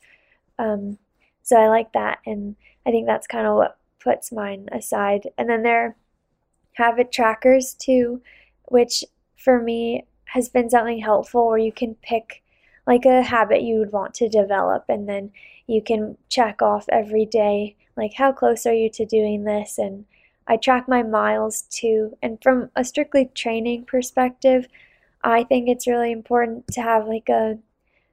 [0.59, 0.99] Um,
[1.43, 2.57] so I like that, and
[2.87, 5.29] I think that's kind of what puts mine aside.
[5.37, 5.97] And then there
[6.75, 8.23] habit trackers too,
[8.67, 9.05] which
[9.37, 12.43] for me has been something helpful where you can pick
[12.87, 15.31] like a habit you would want to develop and then
[15.67, 20.05] you can check off every day like how close are you to doing this and
[20.47, 24.67] I track my miles too and from a strictly training perspective
[25.23, 27.59] I think it's really important to have like a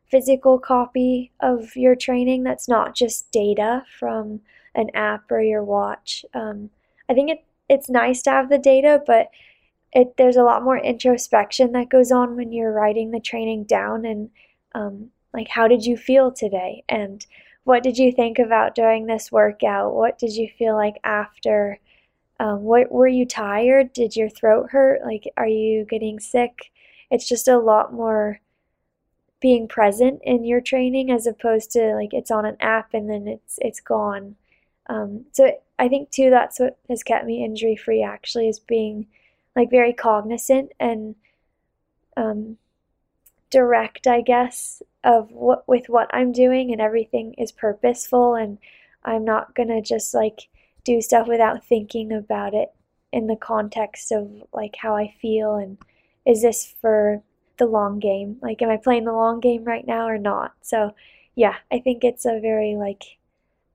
[0.09, 4.41] physical copy of your training that's not just data from
[4.75, 6.25] an app or your watch.
[6.33, 6.69] Um,
[7.09, 9.29] I think it it's nice to have the data, but
[9.93, 14.05] it there's a lot more introspection that goes on when you're writing the training down
[14.05, 14.29] and
[14.75, 17.25] um, like how did you feel today and
[17.63, 19.93] what did you think about during this workout?
[19.93, 21.79] What did you feel like after?
[22.39, 23.93] Um, what were you tired?
[23.93, 25.01] Did your throat hurt?
[25.03, 26.71] Like, are you getting sick?
[27.09, 28.39] It's just a lot more
[29.39, 33.27] being present in your training as opposed to like it's on an app and then
[33.27, 34.35] it's it's gone.
[34.87, 39.07] Um, so I think too that's what has kept me injury free actually is being
[39.55, 41.15] like very cognizant and
[42.15, 42.57] um,
[43.49, 48.57] direct, I guess, of what with what I'm doing and everything is purposeful and
[49.03, 50.49] I'm not gonna just like
[50.87, 52.69] do stuff without thinking about it
[53.11, 55.77] in the context of like how I feel and
[56.25, 57.21] is this for
[57.57, 58.37] the long game?
[58.41, 60.53] Like am I playing the long game right now or not?
[60.61, 60.95] So
[61.35, 63.03] yeah, I think it's a very like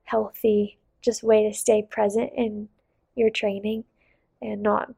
[0.04, 2.68] healthy just way to stay present in
[3.14, 3.84] your training
[4.40, 4.92] and not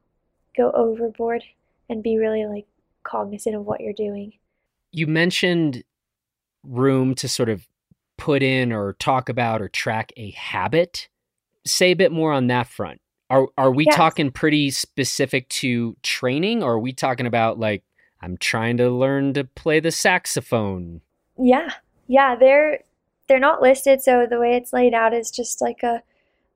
[0.57, 1.43] go overboard
[1.91, 2.67] and be really like
[3.03, 4.35] cognizant of what you're doing.
[4.93, 5.83] You mentioned
[6.63, 7.67] room to sort of
[8.17, 11.09] put in or talk about or track a habit.
[11.67, 13.01] Say a bit more on that front.
[13.31, 13.97] Are are we yes.
[13.97, 17.83] talking pretty specific to training or are we talking about like
[18.21, 21.01] I'm trying to learn to play the saxophone?
[21.39, 21.71] Yeah.
[22.07, 22.81] Yeah, they're
[23.27, 26.03] they're not listed so the way it's laid out is just like a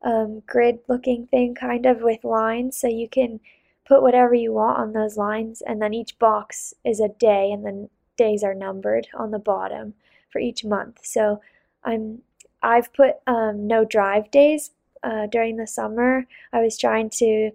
[0.02, 3.40] um, grid looking thing kind of with lines so you can
[3.86, 7.64] put whatever you want on those lines and then each box is a day and
[7.64, 9.94] then days are numbered on the bottom
[10.30, 11.00] for each month.
[11.02, 11.40] So
[11.82, 12.20] I'm
[12.62, 14.72] I've put um, no drive days
[15.03, 16.26] uh, during the summer.
[16.53, 17.51] I was trying to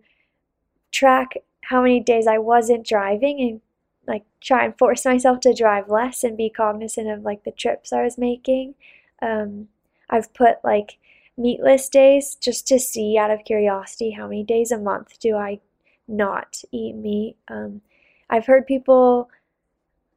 [0.91, 3.61] track how many days I wasn't driving and
[4.07, 7.93] like try and force myself to drive less and be cognizant of like the trips
[7.93, 8.75] I was making.
[9.21, 9.69] Um,
[10.09, 10.97] I've put like
[11.37, 15.59] meatless days just to see out of curiosity how many days a month do I
[16.07, 17.37] not eat meat.
[17.47, 17.81] Um,
[18.29, 19.29] I've heard people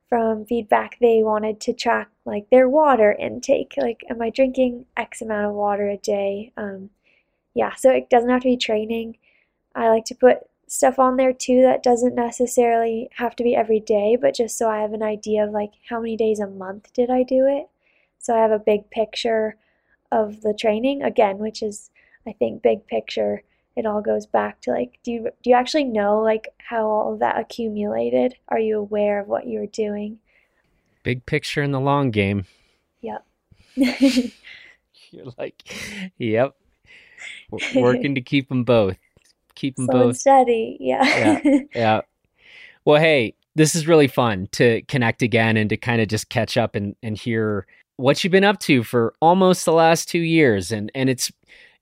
[0.08, 5.20] from feedback they wanted to track like their water intake like am i drinking x
[5.20, 6.90] amount of water a day um,
[7.56, 9.16] yeah so it doesn't have to be training.
[9.74, 10.38] I like to put
[10.68, 14.68] stuff on there too that doesn't necessarily have to be every day but just so
[14.68, 17.68] i have an idea of like how many days a month did i do it.
[18.18, 19.56] So i have a big picture
[20.12, 21.90] of the training again which is
[22.26, 23.42] i think big picture.
[23.76, 27.12] It all goes back to like do you do you actually know like how all
[27.12, 28.34] of that accumulated?
[28.48, 30.18] Are you aware of what you were doing?
[31.02, 32.46] Big picture in the long game.
[33.02, 33.24] Yep.
[35.10, 35.62] You're like
[36.18, 36.56] yep
[37.74, 38.96] working to keep them both
[39.54, 42.00] keep them Slow both steady yeah yeah yeah
[42.84, 46.56] well hey this is really fun to connect again and to kind of just catch
[46.56, 47.66] up and, and hear
[47.96, 51.32] what you've been up to for almost the last two years and and it's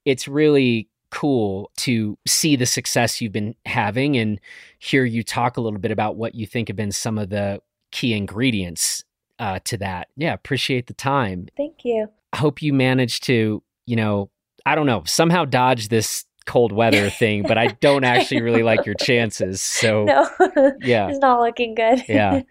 [0.05, 4.41] it's really cool to see the success you've been having and
[4.81, 7.61] hear you talk a little bit about what you think have been some of the
[7.93, 9.05] key ingredients
[9.39, 10.09] uh, to that.
[10.17, 11.47] Yeah, appreciate the time.
[11.57, 12.09] Thank you.
[12.33, 14.29] I hope you manage to, you know,
[14.67, 18.87] I don't know, somehow dodge this cold weather thing, but I don't actually really like
[18.87, 19.62] your chances.
[19.62, 20.29] So no,
[20.81, 22.05] yeah, it's not looking good.
[22.09, 22.43] yeah.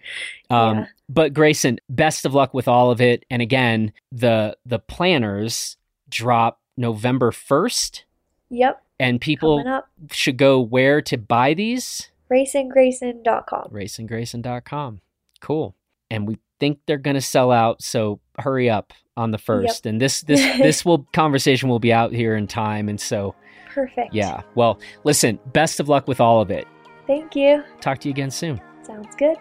[0.50, 0.86] Um, yeah.
[1.10, 3.26] But Grayson, best of luck with all of it.
[3.30, 5.78] And again, the the planners
[6.10, 8.06] drop November first.
[8.50, 8.82] Yep.
[9.00, 12.10] And people should go where to buy these?
[12.32, 13.70] RacingGrayson.com.
[13.72, 15.02] RacingGrayson.com.
[15.42, 15.76] Cool.
[16.10, 19.86] And we think they're going to sell out, so hurry up on the first.
[19.86, 19.92] Yep.
[19.92, 23.36] And this this this will conversation will be out here in time, and so
[23.70, 24.14] perfect.
[24.14, 24.42] Yeah.
[24.56, 25.40] Well, listen.
[25.54, 26.68] Best of luck with all of it.
[27.08, 27.64] Thank you.
[27.82, 28.62] Talk to you again soon.
[28.82, 29.38] Sounds good.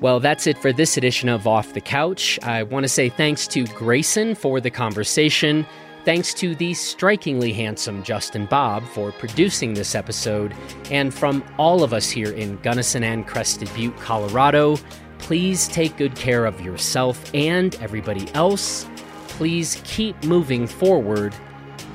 [0.00, 2.38] Well, that's it for this edition of Off the Couch.
[2.42, 5.66] I want to say thanks to Grayson for the conversation.
[6.04, 10.52] Thanks to the strikingly handsome Justin Bob for producing this episode,
[10.90, 14.76] and from all of us here in Gunnison and Crested Butte, Colorado,
[15.22, 18.86] please take good care of yourself and everybody else.
[19.28, 21.34] Please keep moving forward.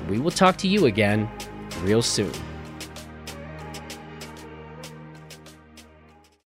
[0.10, 1.30] We will talk to you again
[1.84, 2.32] real soon.